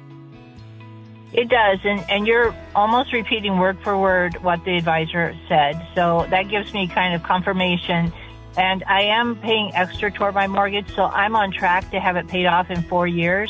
It 1.33 1.47
does, 1.47 1.79
and, 1.85 2.03
and 2.09 2.27
you're 2.27 2.53
almost 2.75 3.13
repeating 3.13 3.57
word 3.57 3.79
for 3.83 3.97
word 3.97 4.35
what 4.43 4.65
the 4.65 4.75
advisor 4.75 5.35
said. 5.47 5.85
So 5.95 6.25
that 6.29 6.49
gives 6.49 6.73
me 6.73 6.87
kind 6.87 7.15
of 7.15 7.23
confirmation. 7.23 8.11
And 8.57 8.83
I 8.85 9.03
am 9.03 9.37
paying 9.37 9.73
extra 9.73 10.11
toward 10.11 10.33
my 10.33 10.47
mortgage, 10.47 10.93
so 10.93 11.05
I'm 11.05 11.37
on 11.37 11.53
track 11.53 11.89
to 11.91 12.01
have 12.01 12.17
it 12.17 12.27
paid 12.27 12.47
off 12.47 12.69
in 12.69 12.81
four 12.83 13.07
years. 13.07 13.49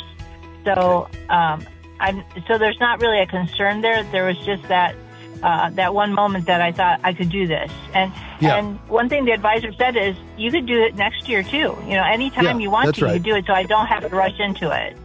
So 0.63 1.09
um, 1.29 1.65
I'm 1.99 2.23
so 2.47 2.59
there's 2.59 2.79
not 2.79 3.01
really 3.01 3.19
a 3.19 3.25
concern 3.25 3.81
there. 3.81 4.03
There 4.03 4.25
was 4.25 4.37
just 4.45 4.61
that 4.67 4.95
uh, 5.41 5.71
that 5.71 5.95
one 5.95 6.13
moment 6.13 6.45
that 6.45 6.61
I 6.61 6.71
thought 6.71 6.99
I 7.03 7.13
could 7.13 7.29
do 7.29 7.47
this. 7.47 7.71
And 7.95 8.11
yeah. 8.39 8.57
and 8.57 8.79
one 8.89 9.09
thing 9.09 9.25
the 9.25 9.31
advisor 9.31 9.73
said 9.73 9.97
is 9.97 10.15
you 10.37 10.51
could 10.51 10.67
do 10.67 10.83
it 10.83 10.95
next 10.95 11.27
year 11.27 11.41
too. 11.41 11.75
You 11.87 11.95
know, 11.95 12.03
anytime 12.03 12.43
yeah, 12.43 12.57
you 12.57 12.69
want 12.69 12.93
to, 12.95 13.05
right. 13.05 13.13
you 13.15 13.19
do 13.19 13.35
it. 13.35 13.45
So 13.47 13.53
I 13.53 13.63
don't 13.63 13.87
have 13.87 14.07
to 14.07 14.15
rush 14.15 14.39
into 14.39 14.69
it. 14.69 14.95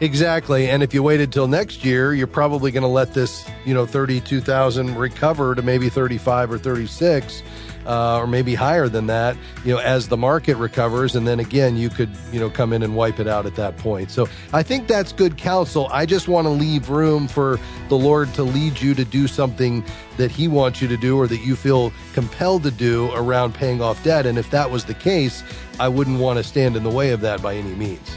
Exactly. 0.00 0.68
And 0.68 0.82
if 0.82 0.92
you 0.92 1.02
waited 1.02 1.32
till 1.32 1.46
next 1.46 1.84
year, 1.84 2.14
you're 2.14 2.26
probably 2.26 2.72
going 2.72 2.82
to 2.82 2.88
let 2.88 3.14
this, 3.14 3.48
you 3.64 3.72
know, 3.72 3.86
32,000 3.86 4.96
recover 4.96 5.54
to 5.54 5.62
maybe 5.62 5.88
35 5.88 6.50
or 6.50 6.58
36 6.58 7.42
uh, 7.86 8.18
or 8.18 8.26
maybe 8.26 8.54
higher 8.54 8.88
than 8.88 9.06
that, 9.06 9.36
you 9.64 9.72
know, 9.72 9.80
as 9.80 10.08
the 10.08 10.16
market 10.16 10.56
recovers. 10.56 11.14
And 11.14 11.26
then 11.26 11.38
again, 11.38 11.76
you 11.76 11.90
could, 11.90 12.10
you 12.32 12.40
know, 12.40 12.50
come 12.50 12.72
in 12.72 12.82
and 12.82 12.96
wipe 12.96 13.20
it 13.20 13.28
out 13.28 13.46
at 13.46 13.54
that 13.56 13.76
point. 13.76 14.10
So 14.10 14.28
I 14.52 14.62
think 14.62 14.88
that's 14.88 15.12
good 15.12 15.36
counsel. 15.36 15.88
I 15.92 16.06
just 16.06 16.26
want 16.26 16.46
to 16.46 16.50
leave 16.50 16.90
room 16.90 17.28
for 17.28 17.60
the 17.88 17.96
Lord 17.96 18.32
to 18.34 18.42
lead 18.42 18.80
you 18.80 18.94
to 18.94 19.04
do 19.04 19.28
something 19.28 19.84
that 20.16 20.30
He 20.30 20.48
wants 20.48 20.80
you 20.82 20.88
to 20.88 20.96
do 20.96 21.16
or 21.16 21.26
that 21.28 21.40
you 21.40 21.54
feel 21.54 21.92
compelled 22.14 22.62
to 22.64 22.70
do 22.70 23.12
around 23.12 23.54
paying 23.54 23.80
off 23.80 24.02
debt. 24.02 24.26
And 24.26 24.38
if 24.38 24.50
that 24.50 24.70
was 24.70 24.84
the 24.86 24.94
case, 24.94 25.44
I 25.78 25.88
wouldn't 25.88 26.18
want 26.18 26.38
to 26.38 26.42
stand 26.42 26.76
in 26.76 26.82
the 26.82 26.90
way 26.90 27.10
of 27.10 27.20
that 27.20 27.42
by 27.42 27.54
any 27.54 27.74
means. 27.74 28.10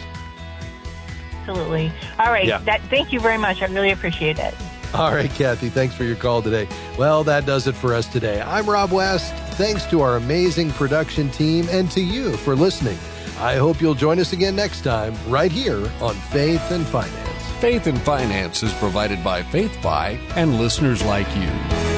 Absolutely. 1.48 1.92
All 2.20 2.32
right. 2.32 2.46
Yeah. 2.46 2.60
That, 2.60 2.82
thank 2.84 3.14
you 3.14 3.20
very 3.20 3.38
much. 3.38 3.62
I 3.62 3.66
really 3.68 3.92
appreciate 3.92 4.38
it. 4.40 4.54
All 4.94 5.14
right, 5.14 5.30
Kathy, 5.32 5.70
thanks 5.70 5.96
for 5.96 6.06
your 6.06 6.16
call 6.16 6.42
today. 6.42 6.68
Well, 6.98 7.24
that 7.26 7.46
does 7.46 7.68
it 7.68 7.76
for 7.76 7.94
us 7.94 8.08
today. 8.08 8.42
I'm 8.42 8.70
Rob 8.70 8.92
West. 8.92 9.34
Thanks 9.56 9.86
to 9.88 10.02
our 10.02 10.16
amazing 10.16 10.72
production 10.72 11.30
team 11.30 11.68
and 11.70 11.92
to 11.92 12.02
you 12.02 12.38
for 12.38 12.56
listening. 12.56 12.98
I 13.40 13.56
hope 13.56 13.82
you'll 13.82 13.96
join 13.96 14.18
us 14.20 14.34
again 14.34 14.56
next 14.56 14.82
time, 14.82 15.14
right 15.28 15.52
here 15.52 15.92
on 16.02 16.16
Faith 16.16 16.72
and 16.72 16.86
Finance. 16.88 17.44
Faith 17.60 17.88
and 17.88 18.00
Finance 18.02 18.64
is 18.64 18.74
provided 18.76 19.24
by 19.24 19.42
FaithFi 19.44 20.20
and 20.36 20.58
listeners 20.58 21.04
like 21.04 21.28
you. 21.36 21.97